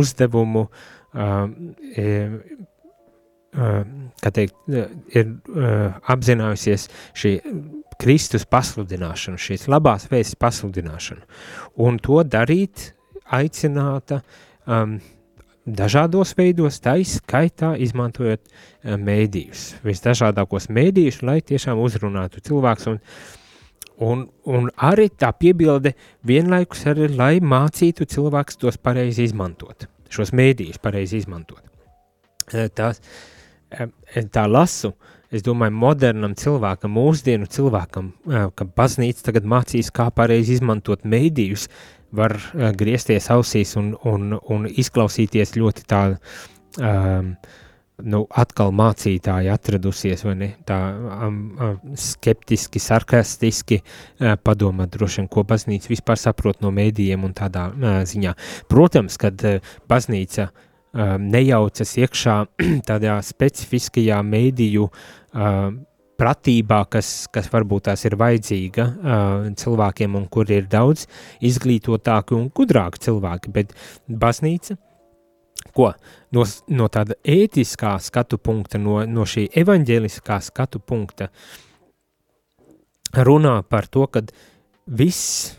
uzdevumu, 0.00 0.66
kā 1.12 2.62
teikt, 3.52 4.54
ir 5.12 5.32
apzinājusies 6.08 6.86
šī 7.18 7.32
Kristus 8.00 8.46
pasludināšanu, 8.48 9.38
šīs 9.38 9.68
labās 9.70 10.08
vēstis 10.10 10.38
pasludināšanu, 10.40 11.26
un 11.84 11.98
to 12.02 12.22
darīt 12.26 12.88
aicināta 13.32 14.22
um, 14.66 14.96
dažādos 15.66 16.34
veidos, 16.38 16.80
tā 16.82 16.96
izskaitā 17.02 17.74
izmantojot 17.84 18.42
um, 18.42 19.04
mēdījus, 19.06 19.66
visdažādākos 19.86 20.70
mēdījus, 20.72 21.20
lai 21.26 21.38
tiešām 21.46 21.80
uzrunātu 21.82 22.42
cilvēks, 22.48 22.88
un, 22.90 22.98
un, 24.08 24.24
un 24.50 24.70
arī 24.90 25.10
tā 25.12 25.30
piebilde 25.36 25.94
vienlaikus 26.26 26.86
arī, 26.90 27.10
lai 27.14 27.36
mācītu 27.38 28.08
cilvēks 28.16 28.58
tos 28.64 28.80
pareizi 28.82 29.28
izmantot, 29.28 29.86
šos 30.10 30.34
mēdījus 30.34 30.82
pareizi 30.82 31.22
izmantot. 31.22 31.62
Tās, 32.50 32.98
uh, 32.98 33.31
tā 34.32 34.44
lasu, 34.50 34.92
es 35.32 35.44
domāju, 35.46 35.74
modernam 35.74 36.36
cilvēkam, 36.38 36.92
mūsdienu 36.98 37.48
cilvēkam, 37.50 38.12
ka 38.56 38.68
baznīca 38.76 39.30
tagad 39.30 39.48
mācīs, 39.48 39.90
kā 39.94 40.10
pareizi 40.14 40.58
izmantot 40.58 41.06
mēdījus, 41.08 41.68
var 42.12 42.36
griezties 42.76 43.30
ausīs 43.32 43.74
un, 43.80 43.94
un, 44.08 44.36
un 44.52 44.68
izklausīties 44.68 45.54
ļoti 45.56 45.86
tā, 45.88 46.02
um, 46.84 47.30
nu, 48.02 48.20
atkal 48.42 48.74
mācītāji 48.76 49.48
atradusies, 49.52 50.24
vai 50.26 50.34
ne, 50.36 50.50
tā 50.68 50.76
um, 50.92 51.38
um, 51.56 51.94
skeptiski, 51.96 52.82
sarkastiski 52.82 53.80
uh, 53.80 54.34
padomāt 54.44 54.92
droši 54.92 55.22
vien, 55.22 55.30
ko 55.32 55.46
baznīca 55.48 55.88
vispār 55.92 56.20
saprot 56.20 56.60
no 56.60 56.74
mēdījiem 56.74 57.24
un 57.24 57.32
tādā 57.38 57.70
uh, 57.70 58.02
ziņā. 58.08 58.36
Protams, 58.68 59.16
kad 59.22 59.46
uh, 59.48 59.74
baznīca 59.88 60.50
uh, 60.50 60.68
nejaucas 60.92 61.96
iekšā 61.96 62.36
tādā 62.88 63.16
specifiskajā 63.24 64.18
mēdīju 64.26 64.84
um, 64.88 65.80
pratībā, 66.20 66.82
kas, 66.92 67.26
kas 67.32 67.48
varbūt 67.50 67.88
tās 67.88 68.04
ir 68.06 68.16
vajadzīga 68.20 68.84
uh, 68.86 69.48
cilvēkiem 69.58 70.18
un 70.18 70.28
kur 70.30 70.50
ir 70.52 70.68
daudz 70.70 71.06
izglītotāki 71.42 72.36
un 72.36 72.50
gudrāki 72.54 73.02
cilvēki, 73.08 73.52
bet 73.56 73.72
baznīca, 74.06 74.76
ko 75.72 75.90
no, 76.36 76.44
no 76.68 76.88
tāda 76.92 77.16
ētiskā 77.24 77.96
skatu 78.02 78.38
punkta, 78.38 78.78
no, 78.78 79.00
no 79.08 79.26
šī 79.26 79.48
evaņģēliskā 79.64 80.38
skatu 80.44 80.82
punkta 80.84 81.30
runā 83.16 83.62
par 83.64 83.88
to, 83.88 84.06
ka 84.12 84.22
viss, 84.86 85.54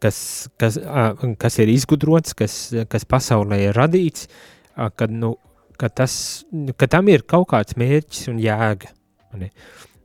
kas, 0.00 0.48
kas, 0.56 0.80
uh, 0.80 1.12
kas 1.38 1.60
ir 1.60 1.76
izgudrots, 1.76 2.32
kas, 2.38 2.62
kas 2.88 3.04
pasaulē 3.04 3.66
ir 3.68 3.76
radīts, 3.76 4.24
uh, 4.24 4.54
ka, 4.78 5.08
nu, 5.10 5.34
ka, 5.80 5.90
tas, 5.90 6.14
ka 6.78 6.88
tam 6.90 7.10
ir 7.12 7.26
kaut 7.28 7.50
kāds 7.52 7.78
mērķis 7.80 8.30
un 8.32 8.40
jēga. 8.42 8.92
Ne? 9.38 9.50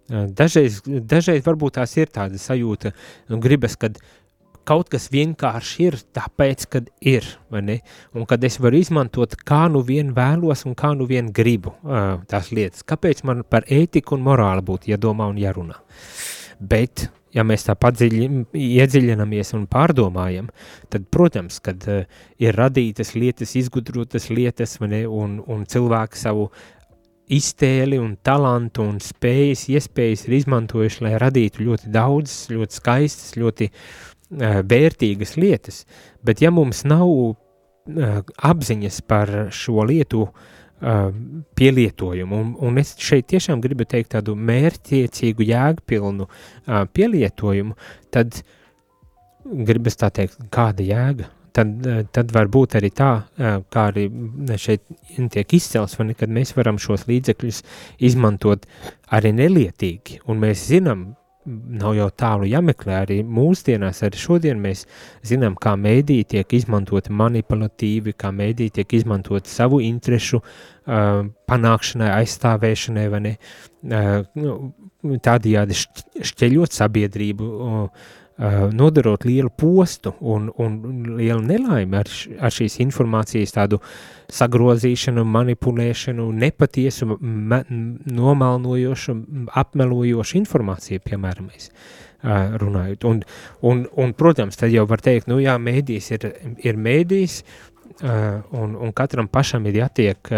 Dažreiz, 0.10 0.82
dažreiz 0.84 1.46
varbūt 1.46 1.80
tās 1.80 1.96
ir 1.98 2.12
tāda 2.14 2.38
sajūta, 2.42 2.92
un 3.32 3.42
gribas, 3.42 3.78
kad 3.80 3.98
kaut 4.68 4.90
kas 4.92 5.10
vienkārši 5.12 5.88
ir 5.88 5.98
tāpēc, 6.16 6.66
kad 6.72 6.90
ir, 7.04 7.26
un 7.52 8.28
kad 8.30 8.44
es 8.48 8.60
varu 8.64 8.80
izmantot 8.80 9.36
kā 9.48 9.66
nu 9.72 9.84
vien 9.86 10.14
vēlos 10.16 10.66
un 10.68 10.76
kā 10.80 10.94
nu 10.98 11.08
vien 11.10 11.32
gribu 11.36 11.74
uh, 11.76 12.22
tās 12.30 12.52
lietas. 12.56 12.86
Kāpēc 12.88 13.24
man 13.28 13.44
par 13.48 13.68
ētiku 13.72 14.18
un 14.18 14.24
morāli 14.28 14.64
būtu 14.66 14.92
jādomā 14.94 15.28
un 15.32 15.42
jārunā? 15.42 15.80
Bet 16.60 17.08
ja 17.34 17.46
mēs 17.48 17.66
tā 17.68 17.76
padziļi, 17.80 18.28
iedziļinamies 18.54 19.54
un 19.58 19.66
pārdomājam, 19.72 20.50
tad, 20.94 21.08
protams, 21.14 21.60
kad 21.64 21.84
uh, 21.90 22.06
ir 22.42 22.58
radītas 22.58 23.14
lietas, 23.18 23.56
izgudrotas 23.60 24.30
lietas, 24.34 24.78
ne, 24.86 25.04
un, 25.08 25.40
un 25.48 25.66
cilvēki 25.70 26.22
savu 26.22 26.50
iztēli 27.34 27.98
un 28.02 28.18
talantu 28.22 28.86
un 28.86 28.98
spējas, 29.02 29.68
iespējas 29.72 30.28
ir 30.28 30.40
izmantojuši, 30.42 31.06
lai 31.06 31.14
radītu 31.22 31.64
ļoti 31.66 31.94
daudzas, 31.94 32.50
ļoti 32.54 32.80
skaistas, 32.80 33.38
ļoti 33.40 33.70
uh, 33.70 34.60
vērtīgas 34.62 35.38
lietas. 35.40 35.84
Bet 36.24 36.44
ja 36.44 36.52
mums 36.54 36.84
nav 36.86 37.08
uh, 37.10 38.20
apziņas 38.54 39.02
par 39.10 39.34
šo 39.56 39.88
lietu 39.90 40.28
uh, 40.28 40.52
pielietojumu, 40.84 42.40
un, 42.44 42.50
un 42.68 42.82
es 42.82 42.96
šeit 43.00 43.30
tiešām 43.32 43.62
gribu 43.64 43.88
teikt 43.88 44.14
tādu 44.18 44.36
mērķiecīgu, 44.36 45.46
jēgpilnu 45.48 46.28
uh, 46.28 46.84
pielietojumu, 46.92 47.78
tad 48.12 48.42
gribas 49.44 49.98
tā 50.00 50.12
teikt, 50.14 50.44
kāda 50.54 50.86
jēga? 50.88 51.30
Tad, 51.54 51.86
tad 52.10 52.32
var 52.34 52.48
būt 52.50 52.80
arī 52.80 52.90
tā, 52.98 53.12
kā 53.70 53.82
arī 53.92 54.08
šeit 54.58 54.88
tiek 55.36 55.52
izcels, 55.54 55.94
vai 56.00 56.08
ne, 56.08 56.16
kad 56.18 56.32
mēs 56.34 56.56
varam 56.58 56.80
šos 56.82 57.04
līdzekļus 57.06 57.60
izmantot 58.10 58.66
arī 59.14 59.36
nelietīgi, 59.38 60.24
un 60.26 60.42
mēs 60.42 60.64
zinām, 60.72 61.12
nav 61.46 61.96
jau 61.98 62.08
tālu 62.18 62.48
jāmeklē 62.48 62.96
arī 63.04 63.20
mūsdienās, 63.28 64.02
arī 64.06 64.20
šodien 64.20 64.62
mēs 64.64 64.86
zinām, 65.28 65.58
kā 65.60 65.76
mēdī 65.80 66.22
tiek 66.36 66.56
izmantoti 66.56 67.14
manipulatīvi, 67.14 68.16
kā 68.20 68.32
mēdī 68.36 68.70
tiek 68.78 68.96
izmantoti 69.00 69.52
savu 69.52 69.82
interešu 69.84 70.40
uh, 70.40 71.24
panākšanai, 71.52 72.10
aizstāvēšanai, 72.22 73.06
vai 73.12 73.22
ne, 73.28 73.36
uh, 73.92 75.16
tādījādi 75.28 75.80
šķeļot 76.32 76.80
sabiedrību, 76.80 77.54
uh, 77.54 78.12
nodarot 78.38 79.26
lielu 79.26 79.50
postu 79.50 80.16
un, 80.20 80.48
un 80.58 80.78
lielu 81.18 81.42
nelaimi 81.46 81.98
ar, 82.00 82.08
ar 82.42 82.54
šīs 82.54 82.80
informācijas 82.82 83.54
tādu 83.54 83.78
sagrozīšanu, 84.34 85.22
manipulēšanu, 85.30 86.26
nepatiesu, 86.42 87.18
me, 87.22 87.62
nomalnojošu, 88.10 89.16
apmelojošu 89.62 90.40
informāciju, 90.42 91.04
piemēram, 91.06 91.52
mēs 91.52 91.70
uh, 91.70 92.56
runājot. 92.64 93.06
Un, 93.06 93.22
un, 93.70 93.86
un, 94.02 94.16
protams, 94.18 94.58
tad 94.58 94.74
jau 94.74 94.88
var 94.90 95.06
teikt, 95.06 95.30
nu 95.30 95.38
jā, 95.44 95.60
mēdīs 95.62 96.10
ir, 96.18 96.26
ir 96.66 96.82
mēdīs, 96.82 97.44
uh, 98.02 98.42
un, 98.58 98.74
un 98.74 98.98
katram 98.98 99.30
pašam 99.30 99.70
ir 99.70 99.84
jātiek 99.84 100.34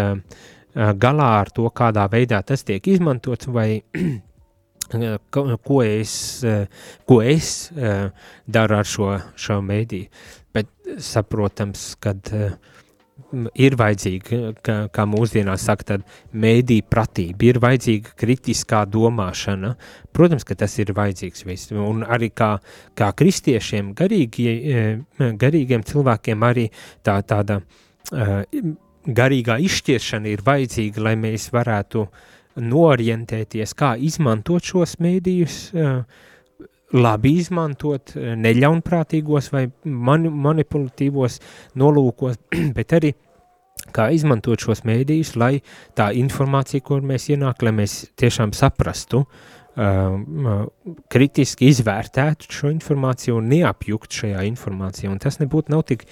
galā 0.76 1.28
ar 1.40 1.48
to, 1.56 1.64
kādā 1.72 2.04
veidā 2.12 2.42
tas 2.44 2.60
tiek 2.66 2.84
izmantots, 2.92 3.48
vai 3.48 3.80
ko 4.90 5.82
es, 5.82 6.14
ko 7.06 7.20
es 7.22 7.52
daru 8.46 8.78
ar 8.78 8.88
šo, 8.88 9.12
šo 9.36 9.60
mēdīju. 9.64 10.08
Bet 10.54 10.70
saprotams, 11.02 11.94
ka 12.00 12.14
ir 13.56 13.76
vajadzīga, 13.78 14.38
kā, 14.64 14.76
kā 14.92 15.04
mūsdienās 15.08 15.64
saka, 15.66 15.86
tad 15.92 16.04
mēdī 16.36 16.78
pratība, 16.86 17.48
ir 17.48 17.60
vajadzīga 17.62 18.14
kritiskā 18.20 18.84
domāšana. 18.88 19.74
Protams, 20.16 20.46
ka 20.46 20.56
tas 20.58 20.76
ir 20.82 20.92
vajadzīgs 20.96 21.46
viss. 21.48 21.72
Un 21.72 22.04
arī 22.04 22.30
kā, 22.36 22.56
kā 22.96 23.10
kristiešiem, 23.16 23.92
garīgi, 23.98 24.46
garīgiem 25.42 25.84
cilvēkiem 25.86 26.46
arī 26.46 26.68
tā, 27.06 27.18
tāda 27.26 27.60
garīgā 29.06 29.58
izšķiešana 29.66 30.32
ir 30.32 30.46
vajadzīga, 30.46 31.02
lai 31.08 31.14
mēs 31.20 31.50
varētu 31.54 32.06
uh, 32.06 32.24
norientēties, 32.62 33.74
kā 33.76 33.94
izmantot 34.00 34.64
šos 34.64 34.96
mēdījus, 35.02 35.58
labi 36.96 37.34
izmantot, 37.40 38.14
neļaunprātīgos 38.16 39.50
vai 39.52 39.66
mani, 39.84 40.30
manipulatīvos 40.30 41.40
nolūkos, 41.78 42.38
bet 42.78 42.96
arī 42.96 43.12
kā 43.96 44.08
izmantot 44.14 44.62
šos 44.62 44.84
mēdījus, 44.88 45.34
lai 45.40 45.58
tā 45.96 46.10
informācija, 46.16 46.84
kur 46.84 47.04
mēs 47.06 47.28
ienāk, 47.34 47.62
lai 47.66 47.74
mēs 47.76 47.98
tiešām 48.18 48.54
saprastu, 48.56 49.22
uh, 49.22 49.55
kritiski 49.76 51.68
izvērtētu 51.68 52.48
šo 52.48 52.70
informāciju 52.72 53.36
un 53.36 53.50
neapjukt 53.52 54.14
šajā 54.22 54.46
informācijā. 54.48 55.10
Un 55.12 55.20
tas 55.20 55.36
nebūtu 55.42 55.74
nav 55.74 55.82
tik, 55.90 56.06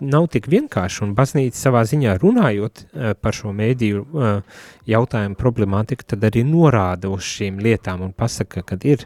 nav 0.00 0.30
tik 0.32 0.48
vienkārši, 0.48 1.02
un 1.04 1.12
baznīca 1.18 1.58
savā 1.58 1.84
ziņā 1.88 2.16
runājot 2.22 2.84
uh, 2.86 3.12
par 3.20 3.36
šo 3.36 3.52
mēdīju 3.56 4.06
uh, 4.06 4.64
jautājumu 4.88 5.36
problemātiku, 5.40 6.08
tad 6.14 6.24
arī 6.30 6.46
norāda 6.48 7.12
uz 7.12 7.28
šīm 7.28 7.60
lietām 7.60 8.06
un 8.08 8.16
pasaka, 8.16 8.64
ka 8.64 8.80
ir, 8.88 9.04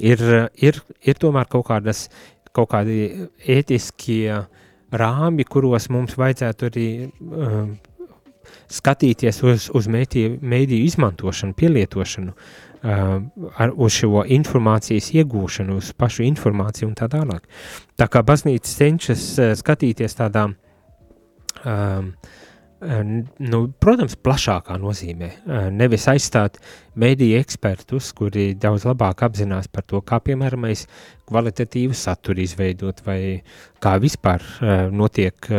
ir, 0.00 0.24
ir, 0.56 0.80
ir 1.04 1.20
tomēr 1.20 1.52
kaut 1.52 1.68
kādas, 1.68 2.06
kaut 2.56 2.72
kādi 2.72 3.28
ētiskie 3.44 4.46
rāmi, 4.92 5.44
kuros 5.44 5.92
mums 5.92 6.16
vajadzētu 6.16 6.72
arī 6.72 6.90
uh, 7.04 7.62
skatīties 8.72 9.44
uz, 9.44 9.70
uz 9.76 9.92
mēdīju 9.92 10.84
izmantošanu, 10.88 11.52
pielietošanu, 11.60 12.32
uh, 12.32 12.60
Uh, 12.71 12.71
ar, 12.82 13.72
uz 13.74 13.96
šo 14.00 14.24
informācijas 14.26 15.12
iegūšanu, 15.14 15.78
uz 15.78 15.92
pašu 15.96 16.26
informāciju 16.26 16.90
un 16.90 16.94
tā 16.98 17.08
tālāk. 17.12 17.48
Tā 17.96 18.08
kā 18.10 18.24
baznīca 18.26 18.78
cenšas 18.82 19.26
uh, 19.38 19.52
skatīties 19.58 20.18
tādā, 20.18 20.48
um, 20.50 20.54
uh, 21.66 22.40
nu, 22.82 23.60
protams, 23.80 24.16
plašākā 24.18 24.74
nozīmē, 24.80 25.28
nevis 25.74 26.08
aizstāt 26.10 26.58
mediju 26.98 27.38
ekspertus, 27.40 28.10
kuri 28.16 28.52
daudz 28.58 28.86
labāk 28.88 29.22
apzinās 29.26 29.68
par 29.70 29.86
to, 29.86 30.00
kā, 30.02 30.18
piemēram, 30.24 30.66
kvalitatīvu 31.28 31.94
saturu 31.96 32.42
izveidot 32.42 33.04
vai 33.06 33.18
kā 33.82 33.94
vispār 34.02 34.42
notiek 34.90 35.50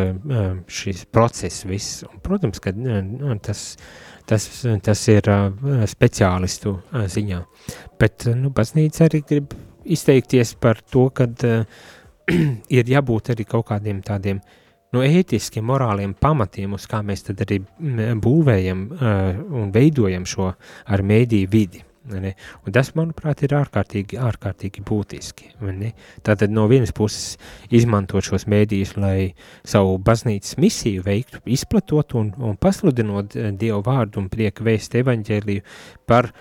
šis 0.67 1.05
process 1.11 1.63
viss. 1.69 2.03
Un, 2.09 2.19
protams, 2.23 2.59
ka 2.63 2.75
tas 3.43 3.63
tas, 4.29 4.47
tas 4.83 5.03
ir 5.11 5.29
speciālistu 5.89 6.75
ziņā. 7.15 7.39
Bet 7.99 8.27
nu, 8.39 8.51
baznīca 8.55 9.07
arī 9.07 9.23
grib 9.29 9.53
izteikties 9.83 10.55
par 10.61 10.81
to, 10.81 11.09
ka 11.15 11.27
ir 12.77 12.91
jābūt 12.95 13.33
arī 13.33 13.47
kaut 13.47 13.67
kādiem 13.71 14.01
tādiem 14.05 14.41
nu, 14.93 15.01
ētiskiem, 15.03 15.65
morāliem 15.65 16.13
pamatiem, 16.19 16.75
uz 16.77 16.85
kā 16.89 17.01
mēs 17.05 17.25
tad 17.29 17.41
arī 17.45 17.59
būvējam 18.23 18.85
un 19.63 19.73
veidojam 19.73 20.27
šo 20.29 20.51
ar 20.53 21.05
mēdīju 21.13 21.51
vidi. 21.51 21.83
Tas, 22.03 22.89
manuprāt, 22.97 23.45
ir 23.45 23.53
ārkārtīgi, 23.55 24.17
ārkārtīgi 24.19 24.83
būtiski. 24.83 25.53
Tātad 26.27 26.51
no 26.51 26.65
vienas 26.67 26.91
puses 26.95 27.37
izmantot 27.71 28.27
šos 28.27 28.43
mēdījus, 28.51 28.95
lai 28.99 29.33
savu 29.63 29.95
baznīcas 30.03 30.57
misiju 30.59 31.05
veiktu, 31.05 31.39
izplatot 31.45 32.17
un, 32.19 32.33
un 32.43 32.57
pasludinot 32.59 33.37
eh, 33.37 33.51
Dievu 33.55 33.79
vārdu 33.85 34.19
un 34.19 34.27
prieku 34.31 34.67
vēst 34.67 34.97
evaņģēliju 34.99 35.63
par 36.09 36.33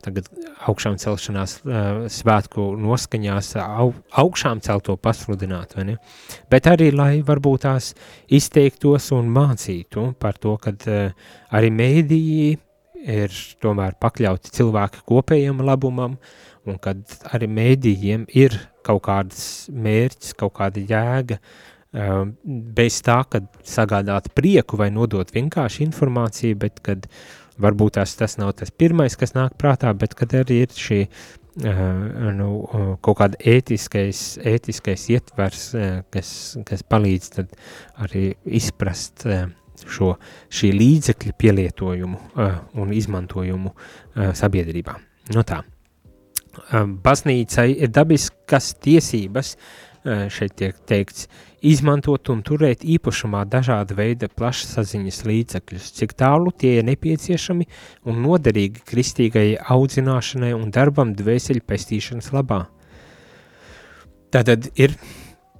tagad 0.00 0.28
augšām 0.68 0.96
celšanās 1.00 1.58
uh, 1.60 2.06
svētku 2.08 2.70
noskaņās 2.80 3.50
au, 3.60 3.90
augšām 4.22 4.62
celto 4.64 4.96
pasludināt, 4.96 5.74
vai 5.76 5.84
ne? 5.90 5.96
Bet 6.52 6.70
arī, 6.72 6.88
lai 6.96 7.10
varbūt 7.26 7.66
tās 7.66 7.92
izteiktos 8.32 9.10
un 9.16 9.28
mācītu 9.34 10.10
par 10.20 10.40
to, 10.40 10.56
kad 10.62 10.88
uh, 10.88 11.12
arī 11.52 11.72
mēdīji 11.76 12.56
ir 13.06 13.34
tomēr 13.62 13.96
pakļauti 14.00 14.52
cilvēku 14.54 15.04
kopējam 15.08 15.62
labumam, 15.64 16.16
un 16.68 16.78
kad 16.82 17.02
arī 17.32 17.48
mēdījiem 17.50 18.26
ir 18.36 18.56
kaut 18.86 19.04
kāds 19.08 19.42
mērķis, 19.72 20.34
kaut 20.38 20.54
kāda 20.58 20.82
jēga, 20.84 21.40
um, 21.92 22.34
bez 22.76 23.00
tā, 23.06 23.20
kad 23.30 23.48
sagādāt 23.66 24.30
prieku 24.36 24.80
vai 24.80 24.90
nodot 24.94 25.30
vienkārši 25.34 25.86
informāciju, 25.88 26.58
bet 26.60 26.80
kad 26.84 27.08
varbūt 27.60 27.98
tās 27.98 28.16
tas 28.16 28.38
nav 28.40 28.54
tas 28.60 28.72
pirmais, 28.72 29.16
kas 29.20 29.36
nāk 29.36 29.56
prātā, 29.60 29.92
bet 29.96 30.16
kad 30.18 30.34
arī 30.36 30.62
ir 30.64 30.74
šī 30.76 31.00
uh, 31.06 31.84
nu, 32.36 32.50
kaut 33.04 33.20
kāda 33.22 33.40
ētiskais, 33.56 34.40
ētiskais 34.48 35.08
ietvers, 35.16 35.70
uh, 35.76 36.02
kas, 36.12 36.34
kas 36.68 36.84
palīdz 36.84 37.44
arī 38.04 38.30
izprast 38.60 39.26
uh, 39.28 39.48
šo 39.88 40.14
šī 40.52 40.72
līdzekļa 40.76 41.36
pielietojumu 41.40 42.18
uh, 42.18 42.56
un 42.80 42.94
izmantojumu 42.96 43.72
uh, 43.72 44.32
sabiedrībā. 44.36 44.96
No 45.36 45.44
tā. 45.46 45.62
Uh, 45.62 46.84
baznīcai 47.04 47.70
ir 47.78 47.94
dabiskas 47.94 48.74
tiesības, 48.82 49.54
šeit 50.32 50.54
tiek 50.56 50.76
teikts, 50.88 51.26
izmantot 51.60 52.30
un 52.32 52.38
turēt 52.40 52.86
īpašumā 52.88 53.42
dažāda 53.52 53.92
veida 53.98 54.30
plašsaziņas 54.32 55.18
līdzekļus, 55.28 55.90
cik 55.98 56.14
tālu 56.16 56.54
tie 56.56 56.78
ir 56.78 56.86
nepieciešami 56.88 57.66
un 58.08 58.22
noderīgi 58.24 58.80
kristīgai 58.88 59.46
audzināšanai 59.60 60.54
un 60.56 60.72
darbam 60.72 61.12
dvēseļu 61.18 61.64
pestīšanas 61.68 62.32
labā. 62.32 62.62
Tātad 64.32 64.70
ir, 64.80 64.94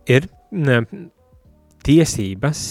ir 0.09 0.31
ne, 0.51 0.81
tiesības 1.85 2.65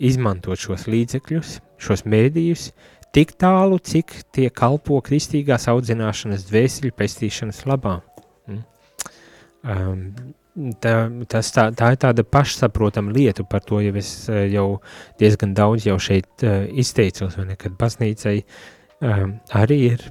izmantot 0.00 0.60
šos 0.60 0.86
līdzekļus, 0.90 1.54
šos 1.80 2.04
mēdījus, 2.08 2.70
tik 3.14 3.34
tālu, 3.40 3.78
cik 3.82 4.12
tie 4.34 4.48
kalpo 4.54 5.00
kristīgās 5.04 5.68
audzināšanas 5.70 6.46
dvēseli 6.48 6.92
pestīšanas 6.96 7.64
labā. 7.68 7.98
Mm. 8.48 8.60
Um, 9.70 10.04
tā, 10.82 10.94
tas 11.30 11.50
tā, 11.54 11.68
tā 11.76 11.92
ir 11.94 12.00
tāda 12.00 12.24
pašsaprotama 12.26 13.12
lieta, 13.14 13.44
par 13.44 13.64
to 13.66 13.82
jau 13.84 13.96
es 14.00 14.12
uh, 14.30 14.44
jau 14.50 14.68
diezgan 15.20 15.54
daudz 15.58 15.88
jau 15.88 15.98
šeit 16.00 16.46
uh, 16.46 16.62
izteicos, 16.70 17.36
vai 17.38 17.50
ne, 17.50 17.58
kad 17.60 17.76
baznīcai 17.80 18.38
uh, 18.40 19.26
arī 19.58 19.80
ir 19.90 20.06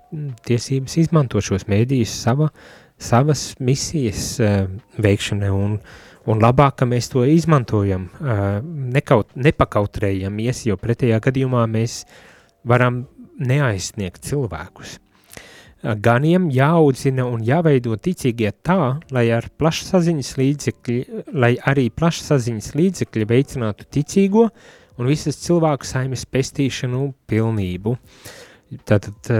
tiesības 0.48 1.00
izmantot 1.06 1.46
šos 1.46 1.68
mēdījus 1.72 2.20
sava, 2.26 2.52
savas 3.00 3.54
misijas 3.64 4.36
uh, 4.44 4.68
veikšanai 5.00 5.52
un, 5.56 5.80
un 6.30 6.42
labāk, 6.44 6.80
ka 6.80 6.88
mēs 6.90 7.10
to 7.12 7.26
izmantojam, 7.26 8.08
nekaut, 8.94 9.34
nepakautrējamies, 9.36 10.66
jo 10.70 10.78
pretējā 10.80 11.20
gadījumā 11.26 11.66
mēs 11.72 12.04
varam 12.68 13.06
neaizsniegt 13.40 14.26
cilvēkus. 14.28 14.98
Ganiem 15.80 16.50
jāaudzina 16.52 17.24
un 17.24 17.40
jāveido 17.48 17.96
ticīgie 17.96 18.52
tā, 18.68 19.00
lai, 19.16 19.30
ar 19.32 19.48
līdzekļi, 20.36 20.98
lai 21.40 21.54
arī 21.72 21.88
plašsaziņas 21.96 22.74
līdzekļi 22.76 23.28
veicinātu 23.30 23.88
ticīgo 23.88 24.50
un 25.00 25.08
visas 25.08 25.40
cilvēku 25.40 25.88
saimes 25.88 26.26
pestīšanu 26.28 27.14
pilnību. 27.32 27.96
Tātad 28.84 29.32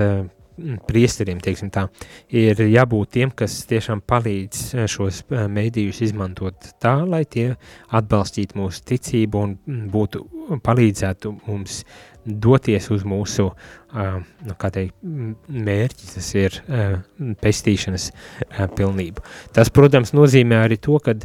priesteriem, 0.88 1.40
teiksim 1.44 1.72
tā, 1.74 1.88
ir 2.34 2.60
jābūt 2.70 3.14
tiem, 3.18 3.34
kas 3.36 3.62
tiešām 3.70 4.04
palīdz 4.10 4.88
šos 4.92 5.24
mēdījus 5.30 6.04
izmantot 6.10 6.72
tā, 6.82 7.00
lai 7.08 7.24
tie 7.26 7.54
atbalstītu 7.96 8.60
mūsu 8.60 8.86
ticību 8.94 9.44
un 9.46 9.58
būtu 9.94 10.26
palīdzētu 10.66 11.36
mums 11.48 11.84
doties 12.26 12.90
uz 12.94 13.06
mūsu 13.08 13.48
uh, 13.50 14.20
nu, 14.46 14.56
teikt, 14.60 14.96
mērķi, 15.48 16.10
tas 16.14 16.30
ir 16.38 16.58
pestīšanas 17.42 18.10
pilnību. 18.78 19.24
Tas, 19.56 19.72
protams, 19.74 20.14
nozīmē 20.18 20.64
arī 20.66 20.78
to, 20.82 21.00
ka 21.04 21.16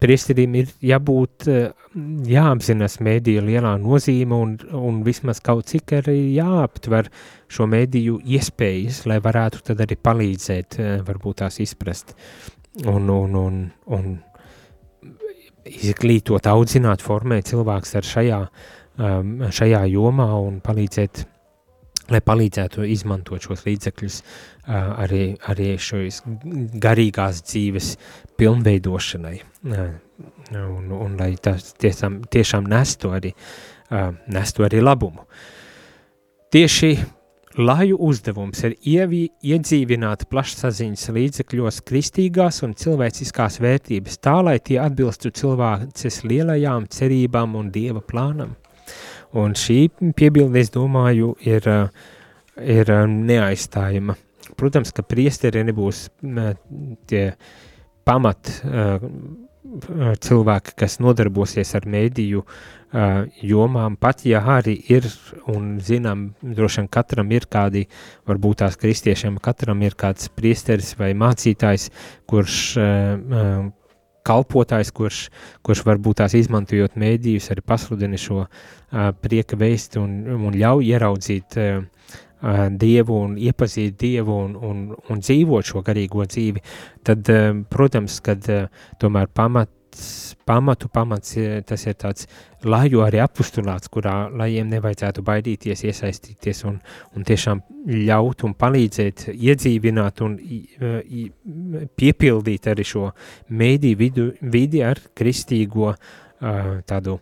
priesteriem 0.00 0.56
ir 0.60 0.72
jābūt, 0.92 1.48
uh, 1.50 1.90
jāapzinās 2.30 2.98
mēdīja 3.04 3.44
lielā 3.46 3.74
nozīme 3.82 4.36
un, 4.36 4.56
un 4.76 5.02
vismaz 5.06 5.42
kaut 5.44 5.70
cik 5.70 5.96
arī 6.00 6.16
jāaptver 6.36 7.10
šo 7.50 7.68
mēdīju 7.70 8.20
iespējas, 8.36 9.04
lai 9.10 9.20
varētu 9.22 9.64
tad 9.70 9.84
arī 9.86 9.98
palīdzēt, 10.00 10.80
uh, 10.80 10.96
varbūt 11.06 11.42
tās 11.44 11.60
izprast 11.62 12.16
un, 12.86 13.08
un, 13.10 13.38
un, 13.44 13.62
un 13.96 14.10
izglītot, 15.70 16.46
audzināt, 16.50 17.02
formēt 17.04 17.50
cilvēks 17.50 17.98
ar 18.00 18.06
šajā 18.06 18.44
um, 19.00 19.36
šajā 19.52 19.84
jomā 19.90 20.28
un 20.40 20.60
palīdzēt, 20.64 21.24
lai 22.10 22.20
palīdzētu 22.24 22.86
izmantot 22.90 23.46
šos 23.46 23.64
līdzekļus 23.66 24.18
uh, 24.20 24.74
arī, 25.04 25.22
arī 25.50 25.72
šīs 25.80 26.22
garīgās 26.82 27.44
dzīves 27.46 27.94
pilnveidošanai 28.40 29.36
uh, 29.38 29.86
un, 30.60 30.90
un 30.96 31.16
lai 31.20 31.32
tas 31.42 31.72
tiešām, 31.80 32.22
tiešām 32.30 32.68
nestu 32.70 33.14
arī, 33.16 33.32
uh, 33.90 34.10
nestu 34.30 34.66
arī 34.66 34.82
labumu. 34.84 35.26
Tieši 36.50 36.94
Laju 37.58 37.96
uzdevums 38.06 38.60
ir 38.62 38.76
ievī, 38.86 39.24
iedzīvināt 39.42 40.28
plašsaziņas 40.30 41.08
līdzekļos 41.16 41.80
kristīgās 41.82 42.60
un 42.62 42.76
cilvēciskās 42.78 43.58
vērtības 43.58 44.20
tā, 44.22 44.36
lai 44.46 44.60
tie 44.62 44.76
atbilstu 44.78 45.32
cilvēces 45.34 46.20
lielajām 46.30 46.86
cerībām 46.94 47.58
un 47.58 47.72
dieva 47.74 48.04
plānam. 48.06 48.54
Un 49.38 49.54
šī 49.54 49.90
piebilde, 50.18 50.58
es 50.58 50.72
domāju, 50.74 51.36
ir, 51.46 51.66
ir 52.58 52.90
neaizstājama. 53.06 54.16
Protams, 54.58 54.90
ka 54.94 55.04
priesteri 55.06 55.62
nebūs 55.68 56.08
tie 57.10 57.24
pamat 58.08 58.50
cilvēki, 60.24 60.74
kas 60.82 60.98
nodarbosies 60.98 61.74
ar 61.78 61.86
mēdīju 61.86 62.42
jomām, 63.46 63.94
pat 64.00 64.24
ja 64.26 64.40
arī 64.56 64.74
ir, 64.90 65.06
un 65.52 65.76
zinām, 65.84 66.32
droši 66.42 66.82
vien 66.82 66.88
katram 66.90 67.30
ir 67.30 67.46
kādi, 67.46 67.84
varbūt 68.26 68.64
tās 68.64 68.78
kristiešiem, 68.80 69.38
katram 69.38 69.84
ir 69.86 69.94
kāds 69.94 70.26
priesteris 70.34 70.96
vai 70.98 71.12
mācītājs, 71.14 71.90
kurš 72.26 72.56
kalpotājs, 74.26 74.92
kurš, 74.96 75.20
kurš 75.66 75.84
varbūt 75.86 76.20
tās 76.22 76.36
izmantojot 76.38 76.98
mēdījus, 77.00 77.50
arī 77.54 77.64
pasludina 77.66 78.20
šo 78.20 78.44
uh, 78.44 78.50
prieka 79.22 79.58
vēsti 79.60 80.00
un, 80.02 80.16
un 80.36 80.56
ļauj 80.56 80.92
ieraudzīt 80.94 81.60
uh, 81.60 81.82
Dievu 82.80 83.18
un 83.20 83.34
iepazīt 83.36 83.98
Dievu 84.00 84.38
un, 84.46 84.54
un, 84.64 84.78
un 85.12 85.18
dzīvot 85.20 85.66
šo 85.68 85.82
garīgo 85.84 86.24
dzīvi, 86.24 86.62
tad, 87.04 87.28
uh, 87.28 87.50
protams, 87.68 88.20
kad 88.24 88.48
uh, 88.48 88.88
tomēr 89.00 89.28
pamats, 89.32 89.79
pamatu 90.46 90.88
pamats 90.92 91.36
tas 91.66 91.86
ir 91.86 91.96
tāds 92.00 92.26
laju 92.66 93.04
arī 93.04 93.20
apustulāts, 93.22 93.90
kurā 93.92 94.28
lajiem 94.34 94.68
nevajadzētu 94.72 95.24
baidīties, 95.26 95.84
iesaistīties 95.88 96.64
un, 96.68 96.80
un 97.16 97.26
tiešām 97.26 97.62
ļaut 98.08 98.44
un 98.48 98.54
palīdzēt 98.58 99.28
iedzīvināt 99.34 100.22
un 100.26 100.36
piepildīt 101.96 102.70
arī 102.72 102.86
šo 102.86 103.08
mēdī 103.50 103.94
vidu, 103.98 104.30
vidi 104.40 104.84
ar 104.84 105.00
kristīgo 105.14 105.94
tādu 106.40 107.18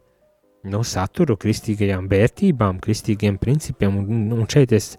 nu, 0.68 0.82
saturu, 0.84 1.36
kristīgajām 1.40 2.08
vērtībām, 2.10 2.80
kristīgiem 2.82 3.38
principiem, 3.40 3.98
un, 4.00 4.32
un 4.34 4.48
šeit 4.50 4.74
es 4.76 4.92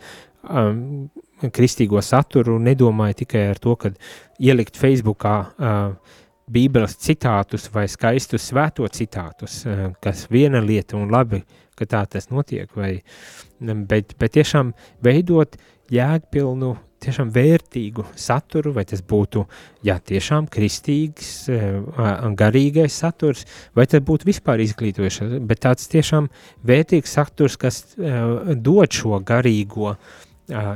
um, 0.43 1.09
kristīgo 1.55 2.01
saturu 2.03 2.57
nedomāju 2.63 3.21
tikai 3.23 3.45
ar 3.53 3.61
to, 3.61 3.75
ka 3.79 3.91
ielikt 4.39 4.79
Facebookā 4.79 5.35
uh, 5.43 6.17
bībeles 6.49 6.97
citātus 6.99 7.69
vai 7.73 7.87
skaistus 7.91 8.49
svēto 8.51 8.87
citātus, 8.87 9.63
uh, 9.65 9.89
kas 10.03 10.27
viena 10.31 10.61
lieta 10.63 10.97
un 10.99 11.09
labi, 11.13 11.43
ka 11.79 11.87
tā 11.87 12.03
tas 12.11 12.29
notiek, 12.33 12.69
vai, 12.75 12.99
bet, 13.59 14.15
bet 14.19 14.35
tiešām 14.35 14.73
veidot 15.05 15.55
jēgpilnu 15.93 16.75
tiešām 16.99 17.31
vērtīgu 17.31 18.03
saturu, 18.19 18.73
vai 18.75 18.83
tas 18.87 19.01
būtu, 19.05 19.45
jā, 19.87 19.95
tiešām 20.11 20.49
kristīgs, 20.51 21.31
eh, 21.51 21.79
garīgais 22.39 22.99
saturs, 23.03 23.45
vai 23.75 23.87
tas 23.87 24.03
būtu 24.03 24.27
vispār 24.27 24.63
izglītojuši, 24.65 25.39
bet 25.47 25.63
tāds 25.63 25.87
tiešām 25.91 26.29
vērtīgs 26.67 27.15
saturs, 27.19 27.55
kas 27.59 27.83
uh, 27.95 28.51
dod 28.55 28.91
šo 28.91 29.21
garīgo 29.23 29.93
uh, 29.93 30.19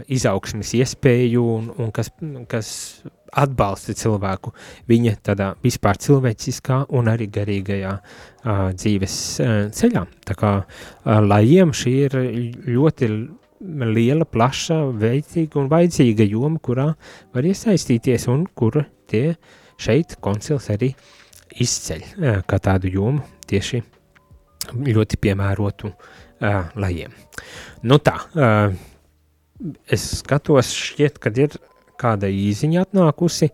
izaugsmes 0.08 0.74
iespēju 0.78 1.44
un, 1.56 1.70
un 1.82 1.92
kas, 1.96 2.12
kas 2.52 2.70
atbalsta 3.34 3.96
cilvēku 3.98 4.54
viņa 4.90 5.16
tādā 5.26 5.50
vispār 5.64 5.98
cilvēciskā 6.02 6.84
un 6.94 7.10
arī 7.12 7.28
garīgajā 7.34 7.94
uh, 7.98 8.68
dzīves 8.78 9.16
uh, 9.42 9.54
ceļā. 9.74 10.04
Tā 10.28 10.38
kā 10.38 10.52
uh, 10.62 11.18
lajiem 11.26 11.74
šī 11.76 11.96
ir 12.06 12.18
ļoti 12.70 13.10
liela, 13.94 14.28
plaša, 14.28 14.80
veicīga 15.00 15.62
un 15.62 15.72
vajadzīga 15.72 16.28
joma, 16.28 16.60
kurā 16.62 16.90
var 17.34 17.48
iesaistīties 17.48 18.28
un 18.32 18.46
kur 18.54 18.84
tie 19.10 19.38
šeit 19.82 20.18
koncils 20.24 20.70
arī 20.74 20.92
izceļ 21.64 22.44
kā 22.50 22.60
tādu 22.62 22.92
jomu 22.92 23.24
tieši 23.48 23.82
ļoti 24.72 25.20
piemērotu 25.22 25.90
uh, 25.90 26.72
lajiem. 26.80 27.14
Nu 27.88 28.00
tā, 28.04 28.16
uh, 28.36 28.93
es 29.92 30.06
skatos 30.20 30.72
šķiet, 30.76 31.20
kad 31.24 31.38
ir 31.40 31.58
kāda 32.00 32.30
īziņa 32.32 32.86
atnākusi. 32.88 33.52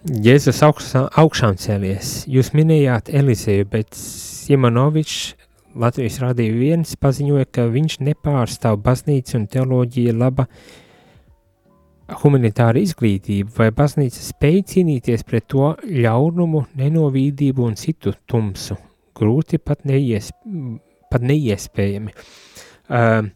Jēzus 0.00 0.62
augšā, 0.64 1.04
augšām 1.20 1.58
cēlies. 1.60 2.24
Jūs 2.30 2.54
minējāt 2.56 3.12
Elizeju, 3.20 3.68
bet 3.68 3.92
Simonovičs 3.96 5.34
Latvijas 5.78 6.18
Rādio 6.18 6.50
1 6.50 6.96
paziņoja, 6.98 7.46
ka 7.52 7.68
viņš 7.70 8.00
nepārstāv 8.02 8.80
baznīcu 8.82 9.36
un 9.38 9.44
teoloģija 9.52 10.14
laba 10.16 10.48
humanitāra 12.24 12.80
izglītība, 12.82 13.52
vai 13.54 13.68
baznīca 13.74 14.24
spēj 14.24 14.64
cīnīties 14.72 15.22
pret 15.28 15.46
to 15.52 15.74
ļaunumu, 15.84 16.64
nenovīdību 16.80 17.68
un 17.68 17.78
citu 17.78 18.16
tumsu. 18.26 18.74
Grūti 19.14 19.60
pat, 19.62 19.84
neies, 19.86 20.32
pat 21.12 21.22
neiespējami. 21.28 22.16
Uh, 22.90 23.28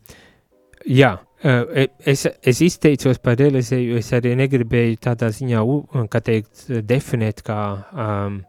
jā, 0.87 1.14
uh, 1.20 1.89
es, 2.07 2.26
es 2.26 2.62
izteicos 2.64 3.20
par 3.22 3.39
realizēju, 3.41 3.99
es 4.01 4.12
arī 4.16 4.35
negribēju 4.39 5.01
tādā 5.09 5.30
ziņā, 5.35 5.64
kā 6.12 6.22
teikt, 6.24 6.68
definēt 6.87 7.45
kā 7.47 7.61
um, 7.91 8.41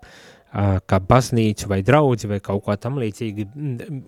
kā 0.56 1.00
baznīcu 1.04 1.68
vai 1.68 1.82
draugu 1.84 2.30
vai 2.32 2.40
kaut 2.40 2.64
ko 2.64 2.76
tam 2.80 3.00
līdzīgi. 3.02 3.48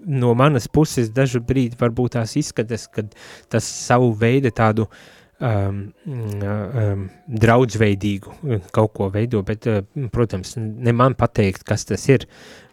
No 0.07 0.33
manas 0.37 0.69
puses 0.71 1.11
dažu 1.11 1.41
brīdi 1.43 1.75
varbūt 1.79 2.15
tās 2.15 2.37
izskatās, 2.39 2.87
ka 2.87 3.03
tas 3.51 3.67
savu 3.67 4.13
veidu 4.15 4.53
tādu 4.55 4.87
um, 4.87 5.81
um, 6.07 7.07
draudzveidīgu 7.27 8.61
kaut 8.71 8.93
ko 8.95 9.09
veido, 9.13 9.43
bet, 9.47 9.67
uh, 9.67 10.07
protams, 10.13 10.55
ne 10.57 10.95
man 10.95 11.17
pateikt, 11.19 11.67
kas 11.67 11.85
tas 11.89 12.07
ir. 12.09 12.27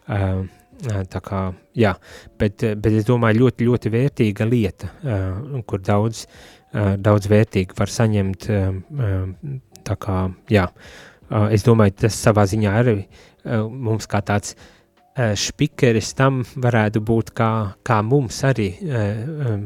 Um, 0.07 0.47
tā 0.83 1.21
kā, 1.23 1.41
jā, 1.77 1.93
bet, 2.39 2.63
bet 2.81 2.99
es 2.99 3.07
domāju, 3.07 3.45
ļoti, 3.45 3.67
ļoti 3.69 3.91
vērtīga 3.93 4.47
lieta, 4.49 4.91
uh, 5.03 5.59
kur 5.67 5.83
daudz, 5.85 6.25
uh, 6.73 6.95
daudz 6.99 7.29
vērtīgi 7.31 7.77
var 7.77 7.91
saņemt, 7.91 8.47
uh, 8.51 9.59
tā 9.87 9.97
kā, 10.01 10.19
jā, 10.51 10.67
uh, 10.67 11.47
es 11.53 11.65
domāju, 11.67 11.95
tas 12.05 12.19
savā 12.27 12.45
ziņā 12.49 12.75
arī 12.81 12.97
uh, 13.01 13.65
mums 13.69 14.09
kā 14.11 14.21
tāds 14.25 14.55
uh, 14.55 15.33
špikeris 15.39 16.13
tam 16.17 16.43
varētu 16.55 17.03
būt 17.05 17.33
kā, 17.37 17.51
kā 17.85 18.01
mums 18.05 18.41
arī, 18.47 18.71
uh, 18.83 19.57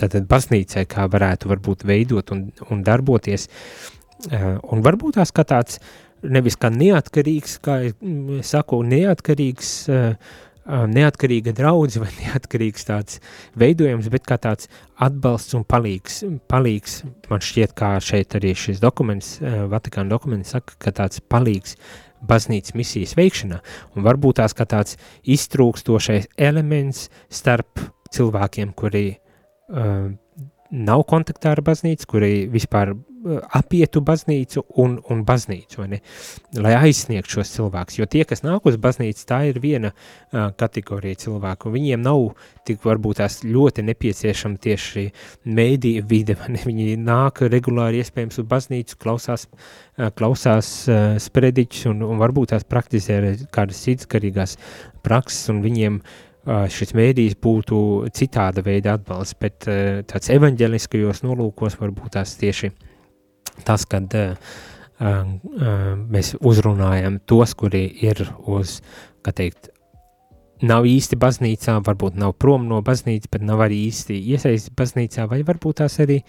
tātad 0.00 0.26
baznīcai, 0.30 0.86
kā 0.90 1.06
varētu 1.10 1.52
varbūt 1.52 1.86
veidot 1.86 2.34
un, 2.34 2.48
un 2.70 2.82
darboties, 2.86 3.46
uh, 4.32 4.56
un 4.72 4.82
varbūt 4.84 5.20
tās 5.20 5.34
kā 5.34 5.46
tāds, 5.46 5.78
nevis 6.24 6.56
kā 6.60 6.70
neatkarīgs, 6.72 7.58
kā 7.64 7.78
es 7.90 8.50
saku, 8.50 8.82
neatkarīgs 8.86 9.74
neatkarīga 10.64 11.52
draudze 11.52 12.00
vai 12.00 12.10
neatkarīgs 12.22 12.86
tāds 12.88 13.20
veidojums, 13.60 14.08
bet 14.12 14.24
kā 14.24 14.38
tāds 14.40 14.68
atbalsts 14.96 15.54
un 15.54 15.64
palīgs. 15.64 16.22
palīgs 16.48 17.02
man 17.30 17.44
šķiet, 17.44 17.74
kā 17.76 17.98
šeit 18.00 18.34
arī 18.34 18.54
šis 18.56 18.80
dokuments, 18.80 19.38
Vatikāna 19.42 20.08
dokuments 20.08 20.54
saka, 20.56 20.74
ka 20.78 20.92
tāds 20.92 21.20
palīgs 21.20 21.76
baznīcas 22.24 22.74
misijas 22.74 23.16
veikšanā, 23.18 23.60
un 23.96 24.06
varbūt 24.06 24.40
tās 24.40 24.56
kā 24.56 24.64
tāds 24.64 24.96
iztrūkstošais 25.28 26.30
elements 26.40 27.10
starp 27.28 27.82
cilvēkiem, 28.14 28.72
kuri 28.72 29.10
uh, 29.12 30.08
nav 30.70 31.04
kontaktā 31.10 31.52
ar 31.52 31.60
baznīcu, 31.66 32.08
kuri 32.08 32.32
vispār 32.48 32.94
apietu 33.24 34.02
baznīcu 34.04 34.64
un, 34.80 34.96
un 35.10 35.22
baznīcu, 35.26 35.84
ne? 35.88 36.00
lai 36.60 36.74
aizsniegtu 36.76 37.38
šos 37.38 37.52
cilvēkus. 37.54 37.98
Jo 37.98 38.08
tie, 38.10 38.24
kas 38.28 38.44
nāk 38.44 38.66
uz 38.68 38.76
baznīcu, 38.80 39.24
tā 39.28 39.40
ir 39.48 39.60
viena 39.62 39.92
uh, 39.94 40.50
kategorija 40.60 41.22
cilvēku. 41.24 41.72
Viņiem 41.72 42.04
nav 42.04 42.34
tik 42.68 42.84
varbūt 42.84 43.22
tās 43.22 43.40
ļoti 43.46 43.86
nepieciešama 43.88 44.60
tieši 44.64 45.06
mēdīja 45.48 46.04
vide. 46.10 46.36
Viņi 46.68 46.98
nāk 47.00 47.44
regulāri 47.48 48.02
iespējams 48.04 48.42
uz 48.42 48.48
baznīcu, 48.50 49.00
klausās, 49.00 49.48
uh, 49.48 50.10
klausās 50.16 50.74
uh, 50.90 51.16
sprediķus 51.22 51.88
un, 51.94 52.04
un 52.04 52.20
varbūt 52.20 52.52
tās 52.52 52.68
praktizē 52.68 53.20
kādas 53.54 53.80
citas 53.86 54.10
garīgās 54.10 54.58
prakses 55.04 55.50
un 55.52 55.64
viņiem 55.64 56.00
šis 56.44 56.90
mēdījis 56.92 57.38
būtu 57.40 57.76
citāda 58.12 58.60
veida 58.60 58.98
atbalsts, 58.98 59.32
bet 59.40 59.64
tāds 59.64 60.28
evaņģeliskajos 60.34 61.22
nolūkos 61.24 61.78
varbūt 61.80 62.18
tās 62.18 62.34
tieši 62.36 62.68
tas, 63.66 63.86
kad 63.86 64.14
mēs 64.98 66.34
uzrunājam 66.40 67.20
tos, 67.26 67.54
kuri 67.58 67.86
ir 68.06 68.26
uz, 68.46 68.80
kā 69.26 69.34
teikt, 69.34 69.70
nav 70.64 70.86
īsti 70.88 71.18
baznīcā, 71.20 71.76
varbūt 71.84 72.16
nav 72.20 72.34
prom 72.40 72.68
no 72.70 72.80
baznīcas, 72.84 73.30
bet 73.32 73.42
nav 73.44 73.64
arī 73.66 73.80
īsti 73.88 74.16
iesaisti 74.32 74.72
baznīcā, 74.78 75.26
vai 75.30 75.42
varbūt 75.46 75.80
tās 75.82 75.98
arī 76.04 76.20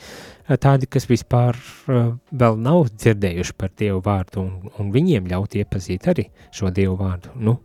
tādi, 0.50 0.90
kas 0.92 1.08
vispār 1.10 1.60
vēl 1.86 2.60
nav 2.60 2.90
dzirdējuši 2.96 3.56
par 3.58 3.72
Dievu 3.78 4.02
vārdu, 4.06 4.44
un, 4.44 4.74
un 4.82 4.92
viņiem 4.96 5.30
ļaut 5.32 5.58
iepazīt 5.62 6.10
arī 6.12 6.28
šo 6.56 6.74
Dievu 6.74 6.98
vārdu. 7.00 7.36
Nu, 7.38 7.58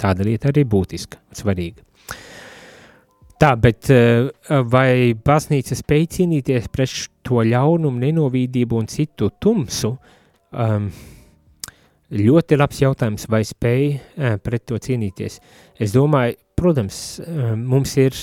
tāda 0.00 0.26
lieta 0.26 0.52
arī 0.52 0.64
būtiska 0.68 1.20
un 1.20 1.42
svarīga. 1.42 1.84
Tā, 3.42 3.56
bet 3.58 3.88
eh, 3.90 4.28
vai 4.70 5.16
baznīca 5.18 5.74
spēj 5.74 6.04
cīnīties 6.14 6.68
pret 6.70 6.92
to 7.26 7.40
ļaunumu, 7.42 7.98
nenovīdību 7.98 8.76
un 8.78 8.86
citu 8.86 9.32
tumsu? 9.42 9.96
Um, 10.52 10.86
ļoti 12.14 12.58
labs 12.60 12.78
jautājums, 12.84 13.26
vai 13.32 13.40
spēj 13.48 13.82
uh, 13.96 14.36
pret 14.38 14.62
to 14.70 14.78
cīnīties. 14.78 15.40
Es 15.74 15.90
domāju, 15.96 16.36
protams, 16.54 17.00
uh, 17.24 17.56
mums 17.58 17.96
ir, 17.98 18.14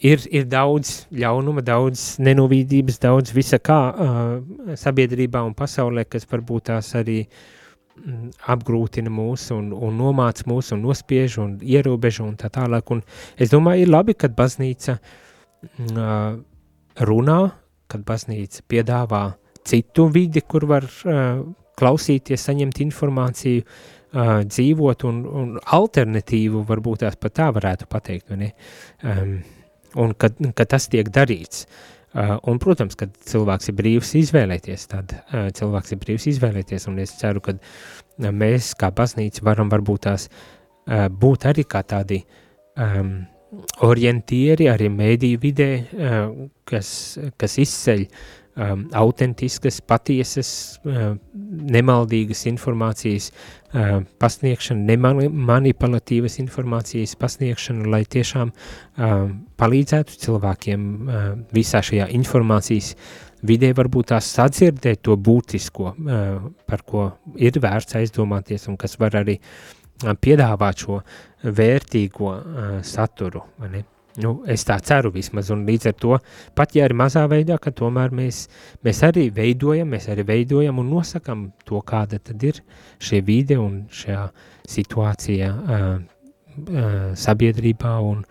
ir, 0.00 0.24
ir 0.32 0.48
daudz 0.48 0.94
ļaunuma, 1.12 1.66
daudz 1.68 2.14
nenovīdības, 2.16 3.02
daudz 3.04 3.36
visa 3.36 3.60
kā 3.60 3.78
uh, 3.92 4.74
sabiedrībā 4.80 5.44
un 5.44 5.52
pasaulē, 5.58 6.08
kas 6.08 6.24
varbūt 6.30 6.70
tās 6.70 6.94
arī 6.96 7.20
uh, 7.26 7.57
apgrūtina 8.52 9.10
mūs 9.12 9.48
un, 9.54 9.70
un 9.72 9.98
nomāca 9.98 10.46
mūs 10.50 10.72
un 10.74 10.82
nospiež 10.86 11.38
un 11.42 11.56
ierobežo 11.62 12.26
un 12.26 12.36
tā 12.40 12.50
tālāk. 12.52 12.92
Un 12.94 13.02
es 13.36 13.52
domāju, 13.52 13.84
ir 13.84 13.92
labi, 13.92 14.14
kad 14.18 14.36
baznīca 14.38 14.98
uh, 14.98 16.38
runā, 17.10 17.40
kad 17.88 18.06
baznīca 18.08 18.64
piedāvā 18.68 19.22
citu 19.68 20.08
vidi, 20.14 20.42
kur 20.42 20.68
var 20.70 20.88
uh, 20.88 21.44
klausīties, 21.78 22.48
saņemt 22.48 22.80
informāciju, 22.86 23.66
uh, 23.66 24.34
dzīvot 24.46 25.06
un, 25.08 25.22
un 25.42 25.54
alternatīvu 25.78 26.64
varbūt 26.68 27.04
tās 27.04 27.20
pat 27.20 27.38
tā 27.40 27.52
varētu 27.54 27.90
pateikt, 27.90 28.32
vai 28.32 28.42
ne? 28.46 28.50
Um, 29.04 29.38
un 29.98 30.12
kad, 30.18 30.36
kad 30.54 30.74
tas 30.74 30.90
tiek 30.92 31.08
darīts. 31.12 31.64
Uh, 31.64 31.97
un, 32.16 32.58
protams, 32.62 32.96
kad 32.98 33.12
cilvēks 33.28 33.70
ir 33.70 33.78
brīvs 33.78 34.14
izvēlēties, 34.22 34.86
tad 34.92 35.12
uh, 35.18 35.48
cilvēks 35.54 35.92
ir 35.92 36.02
brīvs 36.02 36.28
izvēlēties, 36.32 36.88
un 36.88 37.00
es 37.02 37.12
ceru, 37.20 37.42
ka 37.44 37.56
uh, 37.58 38.30
mēs 38.32 38.72
kā 38.78 38.90
baznīca 38.94 39.44
varam 39.46 39.72
varbūt 39.72 40.06
tās 40.08 40.28
uh, 40.28 41.08
būt 41.08 41.48
arī 41.50 41.66
kā 41.68 41.82
tādi 41.84 42.22
um, 42.80 43.20
orientieri 43.84 44.68
arī 44.72 44.88
mēdīju 44.92 45.42
vidē, 45.44 45.70
uh, 45.78 46.48
kas, 46.68 46.90
kas 47.40 47.58
izceļ 47.64 48.06
um, 48.58 48.84
autentiskas, 48.96 49.80
patiesas, 49.80 50.50
uh, 50.84 51.14
nemaldīgas 51.78 52.44
informācijas 52.50 53.30
uh, 53.30 54.02
pasniegšana, 54.20 54.84
nemanipulatīvas 54.90 56.38
informācijas 56.42 57.14
pasniegšana, 57.20 57.88
lai 57.92 58.02
tiešām 58.04 58.52
uh, 58.52 59.16
palīdzētu 59.60 60.20
cilvēkiem 60.26 60.84
uh, 60.84 61.26
visā 61.54 61.82
šajā 61.84 62.10
informācijas 62.18 62.94
vidē 63.48 63.70
varbūt 63.78 64.10
tās 64.12 64.30
sadzirdēt 64.34 65.04
to 65.06 65.16
būtisko, 65.16 65.92
uh, 65.94 66.48
par 66.66 66.86
ko 66.86 67.10
ir 67.38 67.60
vērts 67.62 68.00
aizdomāties 68.02 68.68
un 68.68 68.80
kas 68.80 68.98
var 68.98 69.20
arī 69.22 69.38
piedāvāt 70.22 70.84
šo 70.84 71.00
vērtīgo 71.42 72.34
uh, 72.34 72.66
saturu, 72.86 73.46
vai 73.58 73.72
ne? 73.76 73.86
Nu, 74.18 74.32
es 74.50 74.64
tā 74.66 74.74
ceru 74.82 75.12
vismaz, 75.14 75.52
un 75.54 75.62
līdz 75.68 75.90
ar 75.92 75.94
to, 76.02 76.16
pat 76.58 76.72
ja 76.74 76.88
ir 76.88 76.94
mazā 76.98 77.22
veidā, 77.30 77.54
ka 77.62 77.70
tomēr 77.70 78.10
mēs, 78.14 78.46
mēs 78.82 79.02
arī 79.06 79.28
veidojam, 79.34 79.92
mēs 79.94 80.08
arī 80.10 80.24
veidojam 80.26 80.80
un 80.82 80.88
nosakam 80.90 81.44
to, 81.68 81.78
kāda 81.86 82.18
tad 82.18 82.42
ir 82.42 82.58
šie 82.98 83.20
vide 83.22 83.60
un 83.62 83.84
šajā 83.94 84.24
situācijā 84.68 85.50
uh, 85.54 85.84
uh, 86.00 86.96
sabiedrībā 87.14 87.92
un, 88.02 88.24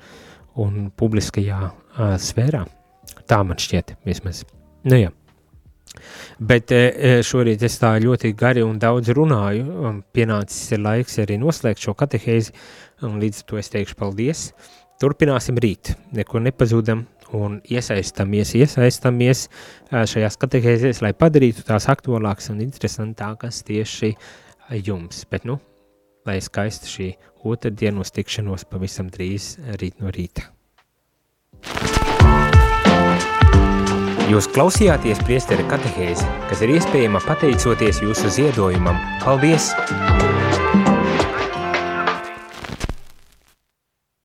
un 0.59 0.89
publiskajā 0.91 1.61
uh, 1.63 2.17
sfērā. 2.19 2.65
Tā 3.27 3.39
man 3.47 3.59
šķiet, 3.59 3.95
vismaz. 4.07 4.43
Nu 4.88 4.99
jā. 4.99 5.13
Bet 6.38 6.69
šorīt 7.25 7.63
es 7.65 7.79
tā 7.81 7.93
ļoti 8.03 8.33
gari 8.38 8.61
un 8.61 8.75
daudz 8.77 9.09
runāju, 9.15 9.63
un 9.88 10.01
pienācis 10.13 10.75
ir 10.75 10.83
laiks 10.83 11.15
arī 11.23 11.39
noslēgt 11.41 11.81
šo 11.81 11.95
katehēzi, 11.97 12.53
un 13.07 13.17
līdz 13.23 13.39
to 13.47 13.57
es 13.57 13.71
teikšu 13.73 13.97
paldies. 13.97 14.51
Turpināsim 14.98 15.60
rīt, 15.62 15.91
nekur 16.18 16.41
nepazudam 16.41 17.04
un 17.38 17.60
iesaistamies, 17.70 18.56
iesaistamies 18.58 19.43
šajās 19.91 20.39
katehēzēs, 20.41 21.04
lai 21.06 21.14
padarītu 21.14 21.66
tās 21.68 21.86
aktuālākas 21.91 22.50
un 22.54 22.64
interesantākas 22.66 23.62
tieši 23.68 24.16
jums. 24.88 25.22
Bet, 25.30 25.45
nu, 25.45 25.60
lai 26.26 26.39
skaista 26.41 26.89
šī 26.89 27.12
otra 27.45 27.70
dienas 27.70 28.14
tikšanos 28.16 28.66
pavisam 28.72 29.12
drīz 29.14 29.56
rīt 29.78 30.02
no 30.02 30.10
rīta. 30.14 30.50
Jūs 34.28 34.50
klausījāties 34.52 35.22
priestera 35.24 35.64
katehēzi, 35.72 36.26
kas 36.50 36.66
ir 36.66 36.74
iespējama 36.74 37.22
pateicoties 37.24 38.02
jūsu 38.04 38.34
ziedojumam. 38.41 38.98
Paldies! 39.24 39.72